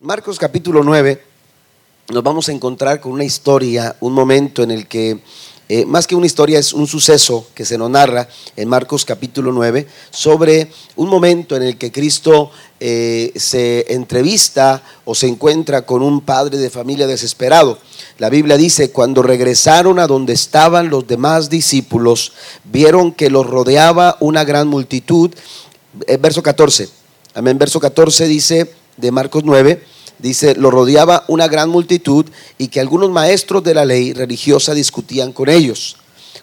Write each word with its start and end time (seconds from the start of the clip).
Marcos 0.00 0.38
capítulo 0.38 0.82
9 0.84 1.22
nos 2.12 2.22
vamos 2.22 2.50
a 2.50 2.52
encontrar 2.52 3.00
con 3.00 3.12
una 3.12 3.24
historia, 3.24 3.96
un 4.00 4.12
momento 4.12 4.62
en 4.62 4.70
el 4.70 4.86
que, 4.86 5.20
eh, 5.70 5.86
más 5.86 6.06
que 6.06 6.14
una 6.14 6.26
historia, 6.26 6.58
es 6.58 6.74
un 6.74 6.86
suceso 6.86 7.46
que 7.54 7.64
se 7.64 7.78
nos 7.78 7.88
narra 7.88 8.28
en 8.56 8.68
Marcos 8.68 9.06
capítulo 9.06 9.52
9 9.52 9.86
sobre 10.10 10.70
un 10.96 11.08
momento 11.08 11.56
en 11.56 11.62
el 11.62 11.78
que 11.78 11.92
Cristo 11.92 12.50
eh, 12.78 13.32
se 13.36 13.90
entrevista 13.94 14.82
o 15.06 15.14
se 15.14 15.28
encuentra 15.28 15.86
con 15.86 16.02
un 16.02 16.20
padre 16.20 16.58
de 16.58 16.68
familia 16.68 17.06
desesperado. 17.06 17.78
La 18.18 18.28
Biblia 18.28 18.58
dice, 18.58 18.90
cuando 18.90 19.22
regresaron 19.22 19.98
a 19.98 20.06
donde 20.06 20.34
estaban 20.34 20.90
los 20.90 21.06
demás 21.06 21.48
discípulos, 21.48 22.34
vieron 22.64 23.12
que 23.12 23.30
los 23.30 23.46
rodeaba 23.46 24.18
una 24.20 24.44
gran 24.44 24.68
multitud. 24.68 25.30
Eh, 26.06 26.18
verso 26.18 26.42
14, 26.42 26.86
amén, 27.32 27.56
verso 27.56 27.80
14 27.80 28.26
dice 28.26 28.70
de 28.96 29.10
Marcos 29.10 29.44
9, 29.44 29.82
dice, 30.18 30.54
lo 30.54 30.70
rodeaba 30.70 31.24
una 31.28 31.48
gran 31.48 31.68
multitud 31.68 32.26
y 32.58 32.68
que 32.68 32.80
algunos 32.80 33.10
maestros 33.10 33.62
de 33.64 33.74
la 33.74 33.84
ley 33.84 34.12
religiosa 34.12 34.74
discutían 34.74 35.32
con 35.32 35.48
ellos. 35.48 35.96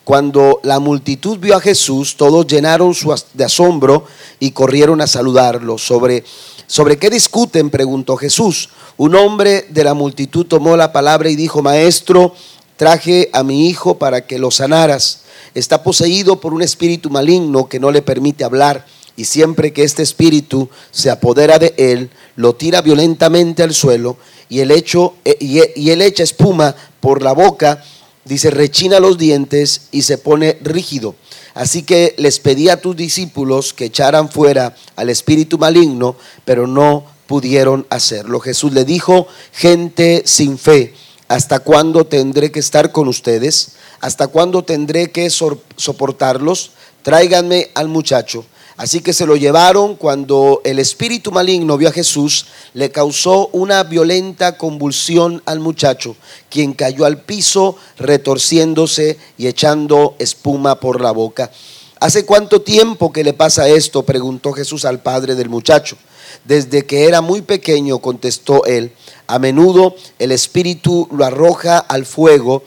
Cuando 0.03 0.59
la 0.63 0.79
multitud 0.79 1.37
vio 1.39 1.55
a 1.55 1.61
Jesús, 1.61 2.17
todos 2.17 2.45
llenaron 2.45 2.93
su 2.93 3.15
de 3.33 3.45
asombro 3.45 4.05
y 4.39 4.51
corrieron 4.51 4.99
a 4.99 5.07
saludarlo. 5.07 5.77
¿Sobre, 5.77 6.25
¿Sobre 6.67 6.97
qué 6.97 7.09
discuten? 7.09 7.69
preguntó 7.69 8.17
Jesús. 8.17 8.69
Un 8.97 9.15
hombre 9.15 9.65
de 9.69 9.83
la 9.83 9.93
multitud 9.93 10.45
tomó 10.45 10.75
la 10.75 10.91
palabra 10.91 11.29
y 11.29 11.37
dijo, 11.37 11.61
Maestro, 11.61 12.35
traje 12.75 13.29
a 13.31 13.43
mi 13.43 13.69
hijo 13.69 13.97
para 13.97 14.27
que 14.27 14.39
lo 14.39 14.51
sanaras. 14.51 15.21
Está 15.53 15.83
poseído 15.83 16.41
por 16.41 16.53
un 16.53 16.61
espíritu 16.61 17.09
maligno 17.09 17.69
que 17.69 17.79
no 17.79 17.91
le 17.91 18.01
permite 18.01 18.43
hablar 18.43 18.85
y 19.15 19.25
siempre 19.25 19.73
que 19.73 19.83
este 19.83 20.03
espíritu 20.03 20.69
se 20.91 21.09
apodera 21.09 21.59
de 21.59 21.73
él, 21.77 22.09
lo 22.35 22.55
tira 22.55 22.81
violentamente 22.81 23.63
al 23.63 23.73
suelo 23.73 24.17
y 24.49 24.61
hecho, 24.71 25.15
eh, 25.25 25.37
y 25.75 25.89
él 25.89 26.01
echa 26.01 26.23
espuma 26.23 26.75
por 26.99 27.23
la 27.23 27.33
boca, 27.33 27.83
dice, 28.25 28.51
rechina 28.51 28.99
los 28.99 29.17
dientes 29.17 29.87
y 29.91 30.03
se 30.03 30.17
pone 30.17 30.57
rígido. 30.61 31.15
Así 31.53 31.83
que 31.83 32.15
les 32.17 32.39
pedí 32.39 32.69
a 32.69 32.81
tus 32.81 32.95
discípulos 32.95 33.73
que 33.73 33.85
echaran 33.85 34.29
fuera 34.29 34.75
al 34.95 35.09
espíritu 35.09 35.57
maligno, 35.57 36.15
pero 36.45 36.67
no 36.67 37.05
pudieron 37.27 37.85
hacerlo. 37.89 38.39
Jesús 38.39 38.73
le 38.73 38.85
dijo, 38.85 39.27
gente 39.51 40.23
sin 40.25 40.57
fe, 40.57 40.93
¿hasta 41.27 41.59
cuándo 41.59 42.05
tendré 42.05 42.51
que 42.51 42.59
estar 42.59 42.91
con 42.91 43.07
ustedes? 43.07 43.73
¿Hasta 44.01 44.27
cuándo 44.27 44.63
tendré 44.63 45.11
que 45.11 45.29
soportarlos? 45.29 46.71
Tráiganme 47.03 47.69
al 47.73 47.87
muchacho. 47.87 48.45
Así 48.75 49.01
que 49.01 49.13
se 49.13 49.27
lo 49.27 49.35
llevaron 49.35 49.95
cuando 49.95 50.61
el 50.63 50.79
espíritu 50.79 51.31
maligno 51.31 51.77
vio 51.77 51.89
a 51.89 51.93
Jesús, 51.93 52.47
le 52.73 52.89
causó 52.89 53.49
una 53.53 53.83
violenta 53.83 54.57
convulsión 54.57 55.43
al 55.45 55.59
muchacho, 55.59 56.15
quien 56.49 56.73
cayó 56.73 57.05
al 57.05 57.19
piso 57.19 57.77
retorciéndose 57.97 59.19
y 59.37 59.47
echando 59.47 60.15
espuma 60.17 60.79
por 60.79 61.01
la 61.01 61.11
boca. 61.11 61.51
¿Hace 61.99 62.25
cuánto 62.25 62.61
tiempo 62.61 63.13
que 63.13 63.23
le 63.23 63.33
pasa 63.33 63.69
esto? 63.69 64.03
preguntó 64.03 64.51
Jesús 64.53 64.85
al 64.85 65.01
padre 65.01 65.35
del 65.35 65.49
muchacho. 65.49 65.95
Desde 66.43 66.85
que 66.85 67.07
era 67.07 67.21
muy 67.21 67.43
pequeño, 67.43 67.99
contestó 67.99 68.65
él. 68.65 68.91
A 69.27 69.39
menudo 69.39 69.95
el 70.19 70.31
espíritu 70.31 71.07
lo 71.11 71.23
arroja 71.23 71.77
al 71.77 72.05
fuego 72.05 72.63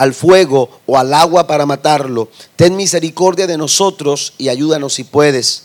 al 0.00 0.14
fuego 0.14 0.70
o 0.86 0.96
al 0.96 1.12
agua 1.12 1.46
para 1.46 1.66
matarlo. 1.66 2.30
Ten 2.56 2.74
misericordia 2.74 3.46
de 3.46 3.58
nosotros 3.58 4.32
y 4.38 4.48
ayúdanos 4.48 4.94
si 4.94 5.04
puedes. 5.04 5.64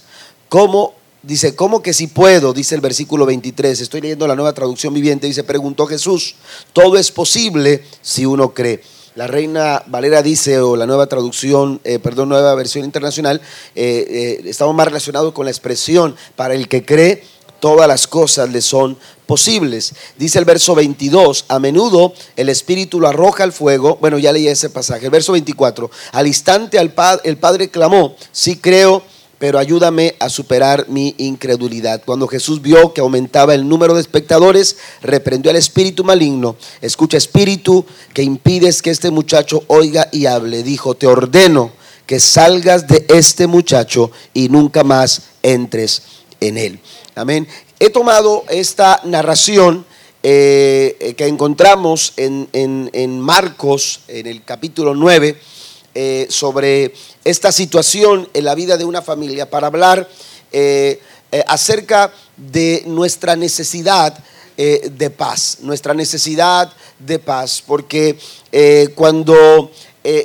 ¿Cómo? 0.49 0.93
Dice, 1.23 1.55
¿cómo 1.55 1.81
que 1.81 1.93
si 1.93 2.07
puedo? 2.07 2.51
Dice 2.51 2.75
el 2.75 2.81
versículo 2.81 3.25
23. 3.25 3.79
Estoy 3.79 4.01
leyendo 4.01 4.27
la 4.27 4.35
nueva 4.35 4.51
traducción 4.51 4.93
viviente. 4.93 5.25
Dice, 5.25 5.45
preguntó 5.45 5.87
Jesús, 5.87 6.35
todo 6.73 6.97
es 6.97 7.11
posible 7.11 7.85
si 8.01 8.25
uno 8.25 8.53
cree. 8.53 8.83
La 9.15 9.25
reina 9.25 9.83
Valera 9.87 10.21
dice, 10.21 10.59
o 10.59 10.75
la 10.75 10.85
nueva 10.85 11.07
traducción, 11.07 11.79
eh, 11.85 11.99
perdón, 11.99 12.27
nueva 12.27 12.53
versión 12.55 12.83
internacional, 12.83 13.39
eh, 13.73 14.41
eh, 14.43 14.49
estamos 14.49 14.75
más 14.75 14.87
relacionados 14.87 15.31
con 15.31 15.45
la 15.45 15.51
expresión, 15.51 16.13
para 16.35 16.55
el 16.55 16.67
que 16.67 16.83
cree, 16.83 17.23
todas 17.61 17.87
las 17.87 18.05
cosas 18.05 18.49
le 18.49 18.59
son 18.59 18.97
posibles. 19.25 19.93
Dice 20.17 20.39
el 20.39 20.45
verso 20.45 20.75
22, 20.75 21.45
a 21.47 21.59
menudo 21.59 22.13
el 22.35 22.49
Espíritu 22.49 22.99
lo 22.99 23.07
arroja 23.07 23.43
al 23.43 23.53
fuego. 23.53 23.97
Bueno, 23.99 24.17
ya 24.17 24.31
leí 24.31 24.47
ese 24.47 24.69
pasaje. 24.69 25.05
El 25.05 25.11
verso 25.11 25.31
24, 25.33 25.89
al 26.11 26.27
instante 26.27 26.77
el 26.79 27.37
Padre 27.37 27.69
clamó, 27.69 28.15
sí 28.31 28.57
creo, 28.57 29.03
pero 29.37 29.59
ayúdame 29.59 30.15
a 30.19 30.29
superar 30.29 30.87
mi 30.87 31.13
incredulidad. 31.17 32.01
Cuando 32.05 32.27
Jesús 32.27 32.61
vio 32.61 32.93
que 32.93 33.01
aumentaba 33.01 33.53
el 33.53 33.67
número 33.67 33.93
de 33.93 34.01
espectadores, 34.01 34.77
reprendió 35.01 35.51
al 35.51 35.57
espíritu 35.57 36.03
maligno. 36.03 36.55
Escucha, 36.81 37.17
espíritu, 37.17 37.85
que 38.13 38.23
impides 38.23 38.81
que 38.81 38.91
este 38.91 39.11
muchacho 39.11 39.63
oiga 39.67 40.07
y 40.11 40.25
hable. 40.25 40.63
Dijo, 40.63 40.95
te 40.95 41.07
ordeno 41.07 41.71
que 42.05 42.19
salgas 42.19 42.87
de 42.87 43.05
este 43.09 43.47
muchacho 43.47 44.11
y 44.33 44.49
nunca 44.49 44.83
más 44.83 45.23
entres 45.43 46.03
en 46.39 46.57
él. 46.57 46.79
Amén. 47.15 47.47
He 47.77 47.89
tomado 47.89 48.45
esta 48.47 49.01
narración 49.03 49.85
eh, 50.23 50.95
eh, 51.01 51.13
que 51.15 51.27
encontramos 51.27 52.13
en, 52.15 53.19
Marcos, 53.19 53.99
en 54.07 54.27
el 54.27 54.45
capítulo 54.45 54.95
9, 54.95 55.37
eh, 55.93 56.25
sobre 56.29 56.93
esta 57.25 57.51
situación 57.51 58.29
en 58.33 58.45
la 58.45 58.55
vida 58.55 58.77
de 58.77 58.85
una 58.85 59.01
familia, 59.01 59.49
para 59.49 59.67
hablar 59.67 60.07
acerca 61.47 62.13
de 62.37 62.83
nuestra 62.85 63.35
necesidad 63.35 64.17
de 64.55 65.09
paz, 65.09 65.57
nuestra 65.59 65.93
necesidad 65.93 66.71
de 66.97 67.19
paz, 67.19 67.61
porque 67.67 68.17
cuando 68.95 69.69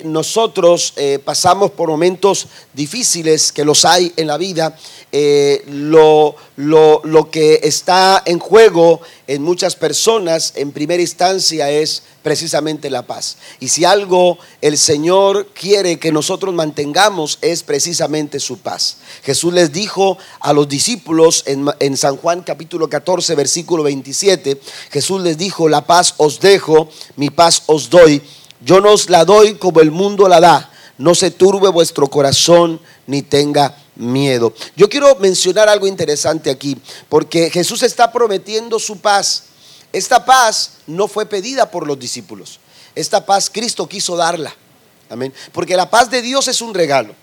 nosotros 0.05 0.95
pasamos 1.25 1.71
por 1.71 1.89
momentos 1.89 2.49
difíciles, 2.75 3.53
que 3.53 3.65
los 3.65 3.85
hay 3.85 4.13
en 4.17 4.27
la 4.27 4.37
vida, 4.37 4.77
eh, 5.13 5.65
lo, 5.67 6.37
lo, 6.57 7.01
lo, 7.03 7.31
que 7.31 7.61
está 7.65 8.23
en 8.27 8.39
juego 8.39 9.01
en 9.27 9.43
muchas 9.43 9.75
personas 9.75 10.53
en 10.55 10.71
primera 10.71 11.03
instancia 11.03 11.69
es 11.69 12.05
precisamente 12.23 12.91
la 12.91 13.07
paz. 13.07 13.37
Y 13.59 13.69
si 13.69 13.85
algo 13.85 14.39
el 14.61 14.79
Señor 14.79 15.49
quiere 15.49 15.99
que 15.99 16.13
nosotros 16.13 16.55
mantengamos 16.55 17.39
es 17.43 17.65
precisamente 17.65 18.39
su 18.39 18.59
paz. 18.59 18.99
Jesús 19.25 19.53
les 19.53 19.73
dijo 19.73 20.17
a 20.39 20.53
los 20.53 20.69
discípulos 20.69 21.43
en, 21.47 21.67
en 21.81 21.97
San 21.97 22.17
Juan 22.17 22.43
capítulo 22.43 22.89
14 22.89 23.35
versículo 23.35 23.83
27, 23.83 24.61
Jesús 24.93 25.23
les 25.23 25.37
dijo, 25.37 25.69
la 25.69 25.87
paz 25.87 26.15
os 26.19 26.39
dejo, 26.39 26.89
mi 27.17 27.31
paz 27.31 27.65
os 27.67 27.91
doy. 27.91 28.23
Yo 28.61 28.81
no 28.81 28.93
os 28.93 29.09
la 29.09 29.25
doy 29.25 29.55
como 29.55 29.81
el 29.81 29.91
mundo 29.91 30.29
la 30.29 30.41
da. 30.41 30.71
No 30.99 31.15
se 31.15 31.31
turbe 31.31 31.69
vuestro 31.69 32.09
corazón 32.09 32.81
ni 33.07 33.23
tenga 33.23 33.75
miedo. 33.97 34.53
Yo 34.77 34.89
quiero 34.89 35.15
mencionar 35.17 35.69
algo 35.69 35.87
interesante 35.87 36.51
aquí, 36.51 36.77
porque 37.09 37.51
Jesús 37.51 37.83
está 37.83 38.13
prometiendo 38.13 38.79
su 38.79 38.99
paz. 38.99 39.45
Esta 39.93 40.25
paz 40.25 40.73
no 40.87 41.09
fue 41.09 41.27
pedida 41.27 41.71
por 41.71 41.87
los 41.87 41.99
discípulos. 41.99 42.61
Esta 42.95 43.25
paz 43.25 43.51
Cristo 43.51 43.89
quiso 43.89 44.17
darla. 44.17 44.55
Amén. 45.09 45.33
Porque 45.53 45.77
la 45.77 45.91
paz 45.91 46.11
de 46.11 46.23
Dios 46.23 46.49
es 46.49 46.61
un 46.61 46.75
regalo. 46.75 47.15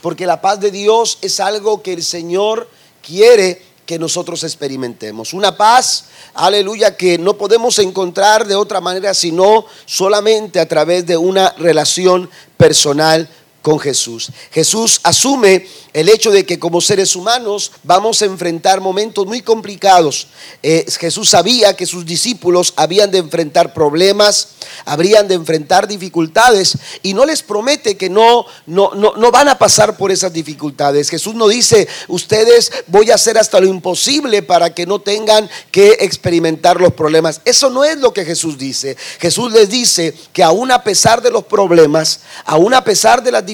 Porque 0.00 0.26
la 0.26 0.40
paz 0.40 0.60
de 0.60 0.70
Dios 0.70 1.18
es 1.22 1.40
algo 1.40 1.82
que 1.82 1.92
el 1.92 2.02
Señor 2.02 2.68
quiere 3.02 3.62
que 3.92 3.98
nosotros 3.98 4.42
experimentemos. 4.42 5.34
Una 5.34 5.54
paz, 5.54 6.06
aleluya, 6.32 6.96
que 6.96 7.18
no 7.18 7.36
podemos 7.36 7.78
encontrar 7.78 8.46
de 8.46 8.54
otra 8.54 8.80
manera 8.80 9.12
sino 9.12 9.66
solamente 9.84 10.60
a 10.60 10.66
través 10.66 11.04
de 11.04 11.18
una 11.18 11.50
relación 11.58 12.30
personal 12.56 13.28
con 13.62 13.78
Jesús. 13.78 14.30
Jesús 14.50 15.00
asume 15.04 15.66
el 15.92 16.08
hecho 16.08 16.30
de 16.30 16.44
que 16.44 16.58
como 16.58 16.80
seres 16.80 17.14
humanos 17.16 17.72
vamos 17.84 18.20
a 18.20 18.24
enfrentar 18.24 18.80
momentos 18.80 19.26
muy 19.26 19.40
complicados. 19.40 20.26
Eh, 20.62 20.84
Jesús 20.98 21.30
sabía 21.30 21.76
que 21.76 21.86
sus 21.86 22.04
discípulos 22.04 22.74
habían 22.76 23.10
de 23.10 23.18
enfrentar 23.18 23.72
problemas, 23.72 24.48
habrían 24.84 25.28
de 25.28 25.34
enfrentar 25.34 25.86
dificultades 25.86 26.76
y 27.02 27.14
no 27.14 27.24
les 27.24 27.42
promete 27.42 27.96
que 27.96 28.10
no, 28.10 28.46
no, 28.66 28.92
no, 28.94 29.14
no 29.16 29.30
van 29.30 29.48
a 29.48 29.58
pasar 29.58 29.96
por 29.96 30.10
esas 30.10 30.32
dificultades. 30.32 31.08
Jesús 31.08 31.34
no 31.34 31.48
dice, 31.48 31.86
ustedes 32.08 32.72
voy 32.88 33.10
a 33.10 33.14
hacer 33.14 33.38
hasta 33.38 33.60
lo 33.60 33.66
imposible 33.66 34.42
para 34.42 34.74
que 34.74 34.86
no 34.86 35.00
tengan 35.00 35.48
que 35.70 35.98
experimentar 36.00 36.80
los 36.80 36.94
problemas. 36.94 37.40
Eso 37.44 37.70
no 37.70 37.84
es 37.84 37.98
lo 37.98 38.12
que 38.12 38.24
Jesús 38.24 38.58
dice. 38.58 38.96
Jesús 39.20 39.52
les 39.52 39.68
dice 39.68 40.14
que 40.32 40.42
aún 40.42 40.70
a 40.72 40.82
pesar 40.82 41.22
de 41.22 41.30
los 41.30 41.44
problemas, 41.44 42.20
aún 42.44 42.74
a 42.74 42.82
pesar 42.82 43.22
de 43.22 43.30
las 43.30 43.44
dificultades 43.44 43.51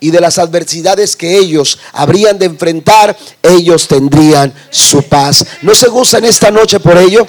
y 0.00 0.10
de 0.10 0.20
las 0.20 0.38
adversidades 0.38 1.16
que 1.16 1.36
ellos 1.36 1.78
habrían 1.92 2.38
de 2.38 2.46
enfrentar, 2.46 3.16
ellos 3.42 3.86
tendrían 3.88 4.52
su 4.70 5.02
paz. 5.02 5.44
¿No 5.62 5.74
se 5.74 5.88
gustan 5.88 6.24
esta 6.24 6.50
noche 6.50 6.80
por 6.80 6.96
ello? 6.96 7.26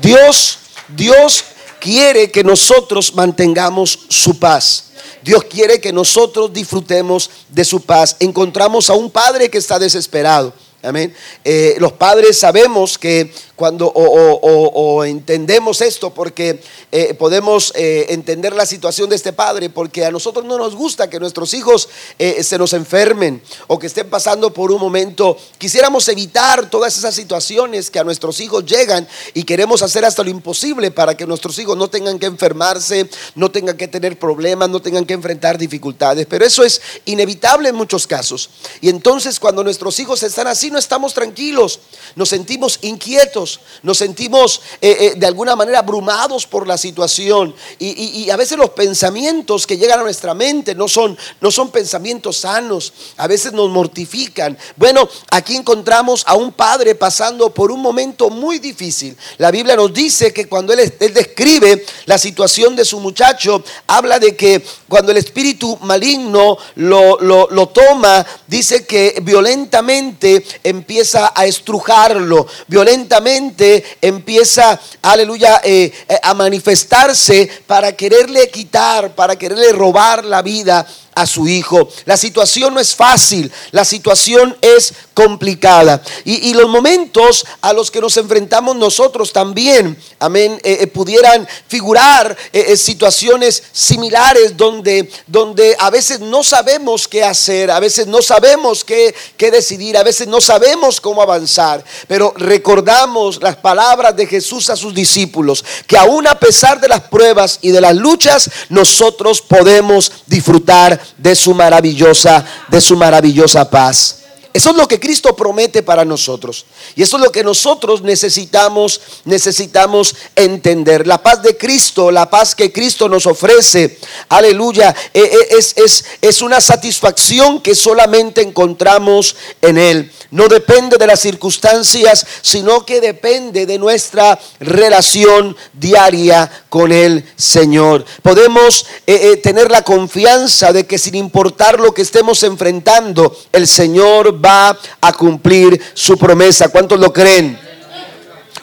Dios, 0.00 0.58
Dios 0.88 1.44
quiere 1.80 2.30
que 2.30 2.44
nosotros 2.44 3.14
mantengamos 3.14 3.98
su 4.08 4.38
paz. 4.38 4.84
Dios 5.22 5.44
quiere 5.44 5.80
que 5.80 5.92
nosotros 5.92 6.52
disfrutemos 6.52 7.30
de 7.48 7.64
su 7.64 7.80
paz. 7.80 8.16
Encontramos 8.20 8.88
a 8.88 8.94
un 8.94 9.10
padre 9.10 9.50
que 9.50 9.58
está 9.58 9.78
desesperado. 9.78 10.52
Amén. 10.80 11.12
Eh, 11.44 11.74
los 11.80 11.92
padres 11.94 12.38
sabemos 12.38 12.98
que 12.98 13.34
cuando 13.56 13.88
o, 13.92 15.04
entendemos 15.04 15.80
esto 15.80 16.14
porque 16.14 16.62
eh, 16.92 17.14
podemos 17.14 17.72
eh, 17.74 18.06
entender 18.10 18.54
la 18.54 18.64
situación 18.64 19.10
de 19.10 19.16
este 19.16 19.32
padre 19.32 19.70
porque 19.70 20.04
a 20.04 20.12
nosotros 20.12 20.44
no 20.44 20.56
nos 20.56 20.76
gusta 20.76 21.10
que 21.10 21.18
nuestros 21.18 21.52
hijos 21.54 21.88
se 22.16 22.58
nos 22.58 22.72
enfermen 22.74 23.42
o 23.66 23.76
que 23.80 23.88
estén 23.88 24.08
pasando 24.08 24.52
por 24.52 24.70
un 24.70 24.80
momento. 24.80 25.36
Quisiéramos 25.58 26.08
evitar 26.08 26.70
todas 26.70 26.96
esas 26.96 27.12
situaciones 27.12 27.90
que 27.90 27.98
a 27.98 28.04
nuestros 28.04 28.38
hijos 28.38 28.64
llegan 28.64 29.08
y 29.34 29.42
queremos 29.42 29.82
hacer 29.82 30.04
hasta 30.04 30.22
lo 30.22 30.30
imposible 30.30 30.92
para 30.92 31.16
que 31.16 31.26
nuestros 31.26 31.58
hijos 31.58 31.76
no 31.76 31.90
tengan 31.90 32.20
que 32.20 32.26
enfermarse, 32.26 33.10
no 33.34 33.50
tengan 33.50 33.76
que 33.76 33.88
tener 33.88 34.16
problemas, 34.16 34.68
no 34.68 34.80
tengan 34.80 35.04
que 35.04 35.14
enfrentar 35.14 35.58
dificultades. 35.58 36.26
Pero 36.26 36.44
eso 36.44 36.62
es 36.62 36.80
inevitable 37.04 37.70
en 37.70 37.74
muchos 37.74 38.06
casos. 38.06 38.50
Y 38.80 38.88
entonces 38.88 39.40
cuando 39.40 39.64
nuestros 39.64 39.98
hijos 39.98 40.22
están 40.22 40.46
así, 40.46 40.67
no 40.70 40.78
estamos 40.78 41.14
tranquilos, 41.14 41.80
nos 42.14 42.28
sentimos 42.28 42.78
inquietos, 42.82 43.60
nos 43.82 43.98
sentimos 43.98 44.60
eh, 44.80 44.96
eh, 45.00 45.14
de 45.16 45.26
alguna 45.26 45.56
manera 45.56 45.80
abrumados 45.80 46.46
por 46.46 46.66
la 46.66 46.78
situación 46.78 47.54
y, 47.78 48.30
a 48.30 48.36
veces 48.36 48.58
los 48.58 48.70
pensamientos 48.70 49.66
que 49.66 49.78
llegan 49.78 50.00
a 50.00 50.02
nuestra 50.02 50.34
mente 50.34 50.74
no 50.74 50.88
son, 50.88 51.16
no 51.40 51.50
son 51.50 51.70
pensamientos 51.70 52.38
sanos, 52.38 52.92
a 53.16 53.26
veces 53.26 53.52
nos 53.52 53.70
mortifican. 53.70 54.56
Bueno, 54.76 55.08
aquí 55.30 55.56
encontramos 55.56 56.24
a 56.26 56.34
un 56.34 56.52
padre 56.52 56.94
pasando 56.94 57.50
por 57.50 57.70
un 57.70 57.80
momento 57.80 58.30
muy 58.30 58.58
difícil. 58.58 59.16
La 59.38 59.50
Biblia 59.50 59.76
nos 59.76 59.92
dice 59.92 60.32
que 60.32 60.46
cuando 60.46 60.72
él, 60.72 60.92
él 61.00 61.14
describe 61.14 61.84
la 62.06 62.18
situación 62.18 62.76
de 62.76 62.84
su 62.84 63.00
muchacho, 63.00 63.62
habla 63.86 64.18
de 64.18 64.36
que 64.36 64.64
cuando 64.88 65.12
el 65.12 65.18
espíritu 65.18 65.78
maligno 65.82 66.58
lo, 66.76 67.20
lo, 67.20 67.48
lo 67.50 67.68
toma, 67.68 68.26
dice 68.46 68.86
que 68.86 69.20
violentamente 69.22 70.44
empieza 70.62 71.32
a 71.34 71.46
estrujarlo, 71.46 72.46
violentamente 72.66 73.84
empieza, 74.00 74.78
aleluya, 75.02 75.60
eh, 75.64 75.92
eh, 76.08 76.20
a 76.22 76.34
manifestarse 76.34 77.48
para 77.66 77.92
quererle 77.92 78.48
quitar, 78.50 79.14
para 79.14 79.36
quererle 79.36 79.72
robar 79.72 80.24
la 80.24 80.42
vida 80.42 80.86
a 81.20 81.26
su 81.26 81.48
hijo. 81.48 81.88
La 82.04 82.16
situación 82.16 82.74
no 82.74 82.80
es 82.80 82.94
fácil, 82.94 83.50
la 83.72 83.84
situación 83.84 84.56
es 84.60 84.92
complicada. 85.14 86.00
Y, 86.24 86.54
los 86.54 86.68
momentos 86.68 87.44
a 87.60 87.72
los 87.72 87.90
que 87.90 88.00
nos 88.00 88.16
enfrentamos 88.16 88.76
nosotros 88.76 89.32
también, 89.32 89.96
amén, 90.18 90.60
eh, 90.62 90.78
eh, 90.80 90.86
pudieran 90.86 91.46
figurar 91.66 92.36
eh, 92.52 92.76
situaciones 92.76 93.62
similares 93.72 94.56
donde, 94.56 95.10
donde 95.26 95.76
a 95.78 95.90
veces 95.90 96.20
no 96.20 96.42
sabemos 96.44 97.08
qué 97.08 97.24
hacer, 97.24 97.70
a 97.70 97.80
veces 97.80 98.06
no 98.06 98.22
sabemos 98.22 98.84
qué, 98.84 99.14
qué 99.36 99.50
decidir, 99.50 99.96
a 99.96 100.04
veces 100.04 100.28
no 100.28 100.40
sabemos 100.40 101.00
cómo 101.00 101.20
avanzar. 101.20 101.84
Pero 102.06 102.32
recordamos 102.36 103.42
las 103.42 103.56
palabras 103.56 104.14
de 104.16 104.26
Jesús 104.26 104.70
a 104.70 104.76
sus 104.76 104.94
discípulos, 104.94 105.64
que 105.86 105.98
aún 105.98 106.26
a 106.28 106.38
pesar 106.38 106.80
de 106.80 106.88
las 106.88 107.00
pruebas 107.02 107.58
y 107.60 107.70
de 107.70 107.80
las 107.80 107.96
luchas, 107.96 108.50
nosotros 108.68 109.42
podemos 109.42 110.12
disfrutar 110.26 111.00
de 111.16 111.34
su 111.34 111.54
maravillosa, 111.54 112.44
de 112.68 112.80
su 112.80 112.96
maravillosa 112.96 113.68
paz. 113.68 114.16
Eso 114.52 114.70
es 114.70 114.76
lo 114.76 114.88
que 114.88 114.98
Cristo 114.98 115.36
promete 115.36 115.82
para 115.82 116.04
nosotros. 116.04 116.64
Y 116.96 117.02
eso 117.02 117.16
es 117.16 117.22
lo 117.22 117.30
que 117.30 117.44
nosotros 117.44 118.02
necesitamos, 118.02 119.00
necesitamos 119.24 120.14
entender. 120.34 121.06
La 121.06 121.22
paz 121.22 121.42
de 121.42 121.56
Cristo, 121.56 122.10
la 122.10 122.28
paz 122.30 122.54
que 122.54 122.72
Cristo 122.72 123.08
nos 123.08 123.26
ofrece, 123.26 123.98
aleluya, 124.28 124.94
e, 125.12 125.20
e, 125.20 125.56
es, 125.56 125.74
es, 125.76 126.04
es 126.20 126.42
una 126.42 126.60
satisfacción 126.60 127.60
que 127.60 127.74
solamente 127.74 128.40
encontramos 128.42 129.36
en 129.60 129.78
Él 129.78 130.12
no 130.30 130.46
depende 130.48 130.98
de 130.98 131.06
las 131.06 131.20
circunstancias, 131.20 132.26
sino 132.42 132.84
que 132.84 133.00
depende 133.00 133.64
de 133.64 133.78
nuestra 133.78 134.38
relación 134.60 135.56
diaria 135.72 136.50
con 136.68 136.92
el 136.92 137.24
Señor. 137.36 138.04
Podemos 138.22 138.84
eh, 139.06 139.32
eh, 139.32 139.36
tener 139.38 139.70
la 139.70 139.82
confianza 139.82 140.72
de 140.72 140.86
que 140.86 140.98
sin 140.98 141.14
importar 141.14 141.80
lo 141.80 141.94
que 141.94 142.02
estemos 142.02 142.42
enfrentando, 142.42 143.34
el 143.52 143.66
Señor 143.66 144.37
va 144.44 144.76
a 145.00 145.12
cumplir 145.12 145.80
su 145.94 146.16
promesa. 146.16 146.68
¿Cuántos 146.68 146.98
lo 146.98 147.12
creen? 147.12 147.58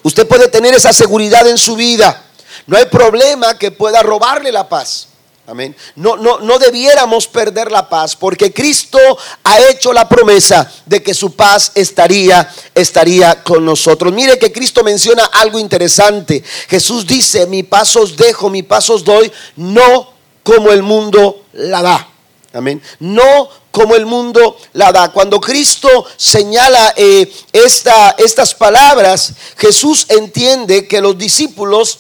Usted 0.04 0.28
puede 0.28 0.48
tener 0.48 0.74
esa 0.74 0.94
seguridad 0.94 1.48
en 1.48 1.58
su 1.58 1.76
vida. 1.76 2.24
No 2.68 2.78
hay 2.78 2.86
problema 2.86 3.58
que 3.58 3.72
pueda 3.72 4.02
robarle 4.04 4.52
la 4.52 4.68
paz. 4.70 5.08
Amén. 5.48 5.76
No, 5.96 6.18
no, 6.18 6.40
no 6.40 6.58
debiéramos 6.58 7.28
perder 7.28 7.72
la 7.72 7.88
paz 7.88 8.16
porque 8.16 8.52
Cristo 8.52 8.98
ha 9.44 9.60
hecho 9.70 9.94
la 9.94 10.10
promesa 10.10 10.72
de 10.88 11.04
que 11.04 11.14
su 11.14 11.36
paz 11.36 11.72
estaría, 11.76 12.52
estaría 12.74 13.44
con 13.44 13.64
nosotros. 13.64 14.12
Mire 14.12 14.40
que 14.40 14.52
Cristo 14.52 14.84
menciona 14.84 15.26
algo 15.26 15.60
interesante. 15.60 16.44
Jesús 16.68 17.06
dice, 17.06 17.46
mi 17.46 17.62
paz 17.62 17.96
os 17.96 18.18
dejo, 18.18 18.50
mi 18.50 18.64
paz 18.64 18.90
os 18.90 19.04
doy, 19.04 19.32
no 19.56 20.14
como 20.42 20.72
el 20.72 20.82
mundo 20.82 21.46
la 21.54 21.84
da. 21.84 22.15
Amén. 22.56 22.82
No 23.00 23.50
como 23.70 23.96
el 23.96 24.06
mundo 24.06 24.58
la 24.72 24.94
da. 24.94 25.12
Cuando 25.12 25.42
Cristo 25.42 26.06
señala 26.16 26.94
eh, 26.96 27.30
esta, 27.52 28.16
estas 28.18 28.56
palabras, 28.56 29.34
Jesús 29.58 30.06
entiende 30.08 30.88
que 30.88 31.02
los 31.02 31.18
discípulos 31.18 32.00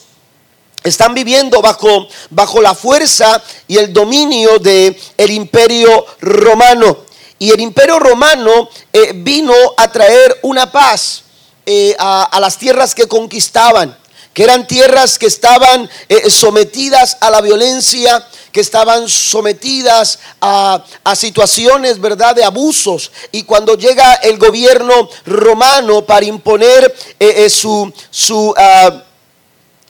están 0.85 1.13
viviendo 1.13 1.61
bajo, 1.61 2.07
bajo 2.29 2.61
la 2.61 2.73
fuerza 2.73 3.43
y 3.67 3.75
el 3.77 3.91
dominio 3.91 4.57
del 4.59 4.97
el 5.17 5.31
imperio 5.31 6.05
romano. 6.21 6.99
Y 7.37 7.51
el 7.51 7.59
imperio 7.59 7.99
romano 7.99 8.69
eh, 8.93 9.11
vino 9.13 9.53
a 9.75 9.91
traer 9.91 10.39
una 10.43 10.71
paz 10.71 11.23
eh, 11.65 11.93
a, 11.99 12.37
las 12.39 12.57
tierras 12.57 12.95
que 12.95 13.09
conquistaban, 13.09 13.97
que 14.31 14.43
eran 14.43 14.65
tierras 14.67 15.19
que 15.19 15.25
estaban 15.25 15.89
sometidas 16.29 17.17
a 17.19 17.29
la 17.29 17.41
violencia, 17.41 18.25
que 18.55 18.61
estaban 18.61 19.09
sometidas 19.09 20.17
a, 20.39 20.81
situaciones, 21.13 21.99
¿verdad?, 21.99 22.33
de 22.33 22.45
abusos. 22.45 23.11
Y 23.33 23.43
cuando 23.43 23.75
llega 23.75 24.13
el 24.13 24.37
gobierno 24.37 25.09
romano 25.25 26.05
para 26.05 26.25
imponer 26.25 26.95
su... 27.49 27.91
su 28.09 28.53
ah, 28.55 29.03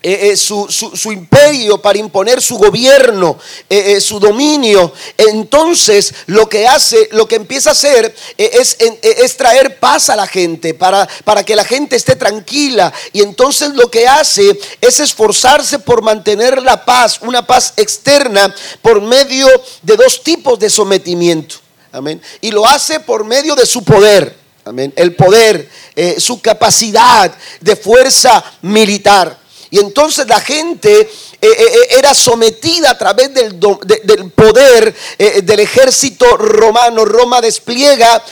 eh, 0.08 0.34
eh, 0.34 0.38
su, 0.38 1.12
imperio, 1.12 1.82
para 1.82 1.98
imponer 1.98 2.40
su 2.40 2.60
gobierno, 2.60 3.40
eh, 3.68 4.00
su 4.00 4.20
dominio. 4.20 4.94
Entonces 5.18 6.14
lo 6.28 6.48
que 6.48 6.68
hace, 6.68 7.10
lo 7.14 7.28
que 7.28 7.38
empieza 7.38 7.70
a 7.70 7.74
hacer 7.74 8.16
es, 8.38 8.78
traer 9.36 9.80
paz 9.80 10.12
a 10.12 10.16
la 10.16 10.28
gente, 10.28 10.76
para, 10.76 11.10
para 11.24 11.44
que 11.44 11.56
la 11.56 11.66
gente 11.66 11.96
esté 11.96 12.16
tranquila. 12.16 12.94
Y 13.14 13.24
entonces 13.24 13.72
lo 13.74 13.90
que 13.90 14.08
hace 14.08 14.60
es 14.80 15.00
esforzarse 15.00 15.80
por 15.80 16.04
mantener 16.04 16.62
la 16.62 16.86
paz, 16.86 17.18
una 17.22 17.48
paz 17.48 17.74
externa, 17.76 18.54
por 18.84 19.02
medio 19.02 19.48
de 19.82 19.96
dos 19.96 20.22
tipos 20.22 20.60
de 20.60 20.70
sometimiento. 20.70 21.56
Amén. 21.92 22.22
Y 22.42 22.52
lo 22.52 22.68
hace 22.68 23.00
por 23.00 23.24
medio 23.24 23.56
de 23.56 23.66
su 23.66 23.84
poder. 23.84 24.38
Amén. 24.66 24.94
El 24.96 25.16
poder, 25.16 25.68
su 26.20 26.40
capacidad 26.42 27.34
de 27.60 27.76
fuerza 27.76 28.44
militar. 28.62 29.45
Y 29.70 29.80
entonces 29.80 30.28
la 30.28 30.40
gente 30.40 31.10
era 31.90 32.14
sometida 32.14 32.92
a 32.92 32.98
través 32.98 33.34
del, 33.34 33.60
del 33.60 34.32
poder 34.32 34.94
del 35.44 35.60
ejército 35.60 36.38
romano. 36.38 37.06
Roma 37.06 37.42
despliega 37.42 38.24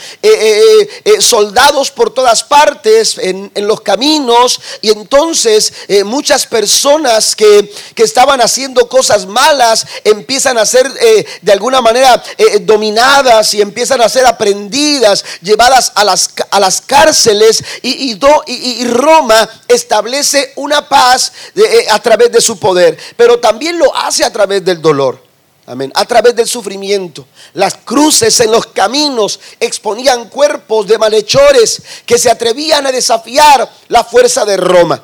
soldados 1.20 1.90
por 1.90 2.12
todas 2.12 2.44
partes 2.44 3.18
en, 3.18 3.50
los 3.56 3.80
caminos 3.80 4.60
y 4.80 4.90
entonces 4.90 5.72
muchas 6.04 6.46
personas 6.46 7.34
que, 7.36 7.72
estaban 7.96 8.42
haciendo 8.42 8.86
cosas 8.86 9.26
malas 9.26 9.86
empiezan 10.04 10.58
a 10.58 10.66
ser 10.66 10.92
de 10.92 11.52
alguna 11.52 11.80
manera 11.80 12.22
dominadas 12.60 13.54
y 13.54 13.62
empiezan 13.62 14.02
a 14.02 14.08
ser 14.08 14.26
aprendidas, 14.26 15.24
llevadas 15.40 15.92
a 15.94 16.04
las, 16.04 16.30
a 16.50 16.60
las 16.60 16.80
cárceles 16.82 17.64
y, 17.82 18.18
y 18.46 18.84
Roma 18.84 19.48
establece 19.68 20.52
una 20.56 20.88
paz 20.88 21.32
a 21.90 21.98
través 22.00 22.30
de 22.32 22.40
su 22.40 22.58
poder 22.58 22.96
pero 23.16 23.38
también 23.38 23.78
lo 23.78 23.94
hace 23.94 24.24
a 24.24 24.32
través 24.32 24.64
del 24.64 24.80
dolor. 24.80 25.22
Amén. 25.66 25.90
A 25.94 26.04
través 26.04 26.36
del 26.36 26.46
sufrimiento. 26.46 27.26
Las 27.54 27.74
cruces 27.84 28.38
en 28.40 28.50
los 28.50 28.66
caminos 28.66 29.40
exponían 29.58 30.28
cuerpos 30.28 30.86
de 30.86 30.98
malhechores 30.98 31.82
que 32.04 32.18
se 32.18 32.30
atrevían 32.30 32.86
a 32.86 32.92
desafiar 32.92 33.70
la 33.88 34.04
fuerza 34.04 34.44
de 34.44 34.58
Roma. 34.58 35.02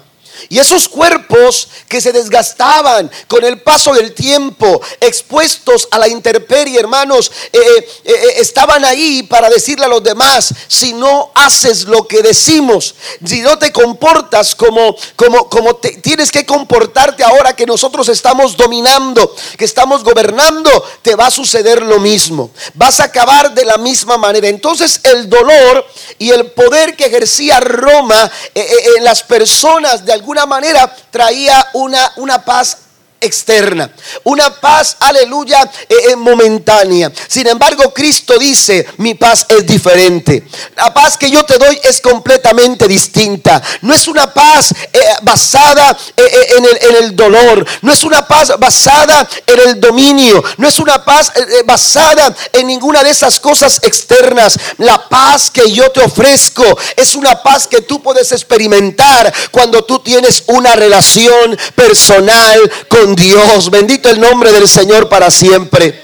Y 0.49 0.59
esos 0.59 0.89
cuerpos 0.89 1.69
que 1.89 2.01
se 2.01 2.13
desgastaban 2.13 3.11
con 3.27 3.45
el 3.45 3.61
paso 3.61 3.93
del 3.95 4.13
tiempo, 4.13 4.81
expuestos 5.01 5.89
a 5.91 5.99
la 5.99 6.09
intemperie, 6.09 6.79
hermanos, 6.79 7.31
eh, 7.53 7.59
eh, 7.61 7.85
eh, 8.05 8.15
estaban 8.37 8.85
ahí 8.85 9.23
para 9.25 9.49
decirle 9.49 9.85
a 9.85 9.89
los 9.89 10.03
demás, 10.03 10.55
si 10.69 10.93
no 10.93 11.31
haces 11.35 11.85
lo 11.85 12.07
que 12.07 12.23
decimos, 12.23 12.95
si 13.25 13.41
no 13.41 13.59
te 13.59 13.73
comportas 13.73 14.55
como, 14.55 14.97
como, 15.17 15.49
como 15.49 15.77
tienes 15.77 16.31
que 16.31 16.47
comportarte 16.47 17.25
ahora 17.25 17.55
que 17.55 17.67
nosotros 17.67 18.09
estamos 18.09 18.57
dominando, 18.57 19.35
que 19.57 19.65
estamos 19.65 20.05
gobernando, 20.05 20.71
te 21.03 21.15
va 21.15 21.27
a 21.27 21.31
suceder 21.31 21.83
lo 21.83 21.99
mismo. 21.99 22.51
Vas 22.75 23.01
a 23.01 23.05
acabar 23.05 23.53
de 23.55 23.65
la 23.65 23.79
misma 23.79 24.17
manera. 24.17 24.49
Entonces 24.49 25.01
el 25.05 25.29
dolor 25.29 25.87
y 26.19 26.31
el 26.31 26.51
poder 26.53 26.97
que 26.97 27.07
ejercía 27.07 27.61
Roma 27.61 28.31
en 28.55 29.05
las 29.05 29.23
personas 29.23 30.05
de 30.05 30.13
alguna 30.31 30.47
manera 30.47 30.95
traía 31.11 31.67
una, 31.73 32.13
una 32.17 32.45
paz 32.45 32.79
externa, 33.21 33.91
una 34.25 34.51
paz, 34.61 34.97
aleluya, 35.01 35.63
eh, 35.89 35.95
eh, 36.11 36.17
momentánea. 36.17 37.13
Sin 37.29 37.47
embargo, 37.47 37.93
Cristo 37.93 38.39
dice, 38.39 38.87
mi 38.97 39.15
paz 39.15 39.45
es 39.49 39.67
diferente. 39.67 40.45
La 40.77 40.93
paz 40.93 41.19
que 41.19 41.31
yo 41.31 41.45
te 41.45 41.59
doy 41.59 41.79
es 41.83 42.01
completamente 42.01 42.89
distinta. 42.89 43.63
No 43.83 43.93
es 43.93 44.09
una 44.09 44.33
paz 44.33 44.73
eh, 44.93 45.01
basada 45.23 45.97
en 46.17 46.65
el, 46.65 46.79
en, 46.81 47.05
el, 47.05 47.17
dolor, 47.17 47.67
no 47.83 47.93
es 47.93 48.03
una 48.05 48.27
paz 48.27 48.53
basada 48.59 49.29
en 49.47 49.61
el 49.61 49.81
dominio, 49.81 50.43
no 50.57 50.69
es 50.69 50.79
una 50.79 51.05
paz 51.05 51.33
basada 51.65 52.35
en 52.53 52.67
ninguna 52.67 53.03
de 53.03 53.11
esas 53.11 53.39
cosas 53.39 53.81
externas. 53.83 54.59
La 54.79 55.09
paz 55.09 55.51
que 55.51 55.71
yo 55.71 55.91
te 55.91 56.01
ofrezco 56.01 56.65
es 56.97 57.15
una 57.15 57.43
paz 57.43 57.67
que 57.67 57.83
tú 57.83 58.03
puedes 58.03 58.33
experimentar 58.33 59.33
cuando 59.51 59.85
tú 59.85 59.99
tienes 59.99 60.45
una 60.47 60.75
relación 60.75 61.59
personal 61.75 62.71
con 62.89 63.10
Dios. 63.15 63.71
Bendito 63.71 64.09
el 64.09 64.21
nombre 64.21 64.53
del 64.53 64.69
Señor 64.69 65.09
para 65.09 65.31
siempre. 65.31 66.03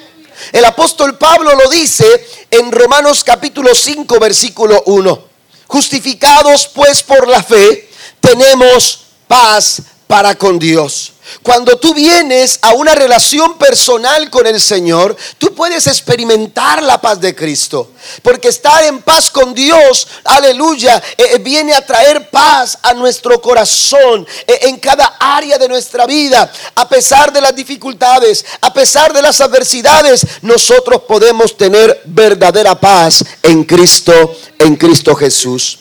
El 0.52 0.64
apóstol 0.64 1.16
Pablo 1.16 1.54
lo 1.54 1.68
dice 1.70 2.04
en 2.50 2.70
Romanos 2.70 3.24
capítulo 3.24 3.74
5 3.74 4.18
versículo 4.20 4.82
1. 4.86 5.24
Justificados 5.66 6.68
pues 6.74 7.02
por 7.02 7.26
la 7.28 7.42
fe, 7.42 7.88
tenemos 8.20 9.00
paz 9.26 9.82
para 10.06 10.36
con 10.36 10.58
Dios. 10.58 11.12
Cuando 11.42 11.78
tú 11.78 11.94
vienes 11.94 12.58
a 12.62 12.74
una 12.74 12.94
relación 12.94 13.58
personal 13.58 14.30
con 14.30 14.46
el 14.46 14.60
Señor, 14.60 15.16
tú 15.38 15.54
puedes 15.54 15.86
experimentar 15.86 16.82
la 16.82 17.00
paz 17.00 17.20
de 17.20 17.34
Cristo. 17.34 17.92
Porque 18.22 18.48
estar 18.48 18.84
en 18.84 19.02
paz 19.02 19.30
con 19.30 19.54
Dios, 19.54 20.06
aleluya, 20.24 21.02
eh, 21.16 21.24
eh, 21.34 21.38
viene 21.38 21.74
a 21.74 21.84
traer 21.84 22.30
paz 22.30 22.78
a 22.82 22.94
nuestro 22.94 23.40
corazón 23.40 24.26
eh, 24.46 24.58
en 24.62 24.78
cada 24.78 25.16
área 25.18 25.58
de 25.58 25.68
nuestra 25.68 26.06
vida. 26.06 26.50
A 26.74 26.88
pesar 26.88 27.32
de 27.32 27.40
las 27.40 27.54
dificultades, 27.54 28.44
a 28.60 28.72
pesar 28.72 29.12
de 29.12 29.22
las 29.22 29.40
adversidades, 29.40 30.26
nosotros 30.42 31.02
podemos 31.02 31.56
tener 31.56 32.02
verdadera 32.04 32.78
paz 32.78 33.24
en 33.42 33.64
Cristo, 33.64 34.36
en 34.58 34.76
Cristo 34.76 35.14
Jesús. 35.14 35.78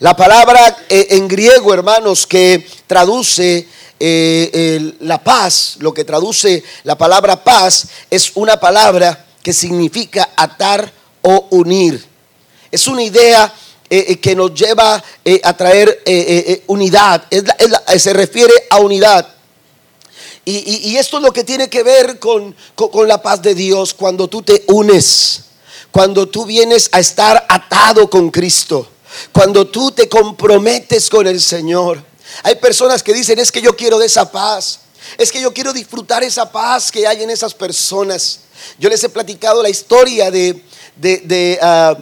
La 0.00 0.14
palabra 0.14 0.84
en 0.88 1.26
griego, 1.26 1.74
hermanos, 1.74 2.24
que 2.24 2.64
traduce 2.86 3.66
eh, 3.98 4.94
la 5.00 5.22
paz, 5.22 5.76
lo 5.80 5.92
que 5.92 6.04
traduce 6.04 6.62
la 6.84 6.96
palabra 6.96 7.42
paz, 7.42 7.88
es 8.08 8.30
una 8.36 8.60
palabra 8.60 9.26
que 9.42 9.52
significa 9.52 10.30
atar 10.36 10.92
o 11.22 11.48
unir. 11.50 12.04
Es 12.70 12.86
una 12.86 13.02
idea 13.02 13.52
eh, 13.90 14.04
eh, 14.08 14.20
que 14.20 14.36
nos 14.36 14.54
lleva 14.54 15.02
a 15.42 15.56
traer 15.56 16.02
unidad, 16.68 17.24
se 17.96 18.12
refiere 18.12 18.54
a 18.70 18.78
unidad. 18.78 19.26
Y, 20.44 20.96
esto 20.96 21.16
es 21.16 21.22
lo 21.24 21.32
que 21.32 21.44
tiene 21.44 21.68
que 21.68 21.82
ver 21.82 22.20
con 22.20 22.54
la 23.06 23.20
paz 23.20 23.42
de 23.42 23.54
Dios 23.54 23.94
cuando 23.94 24.28
tú 24.28 24.42
te 24.42 24.62
unes, 24.68 25.40
cuando 25.90 26.28
tú 26.28 26.46
vienes 26.46 26.88
a 26.92 27.00
estar 27.00 27.44
atado 27.48 28.08
con 28.08 28.30
Cristo, 28.30 28.88
cuando 29.32 29.66
tú 29.66 29.90
te 29.90 30.08
comprometes 30.08 31.08
con 31.08 31.26
el 31.26 31.40
Señor. 31.40 32.02
Hay 32.42 32.56
personas 32.56 33.02
que 33.02 33.14
dicen, 33.14 33.38
es 33.38 33.50
que 33.50 33.62
yo 33.62 33.76
quiero 33.76 33.98
de 33.98 34.06
esa 34.06 34.30
paz. 34.30 34.80
Es 35.16 35.32
que 35.32 35.40
yo 35.40 35.52
quiero 35.52 35.72
disfrutar 35.72 36.22
esa 36.22 36.50
paz 36.50 36.90
que 36.90 37.06
hay 37.06 37.22
en 37.22 37.30
esas 37.30 37.54
personas. 37.54 38.40
Yo 38.78 38.88
les 38.88 39.02
he 39.04 39.08
platicado 39.08 39.62
la 39.62 39.70
historia 39.70 40.30
de, 40.30 40.62
de, 40.96 41.58
ah, 41.62 41.96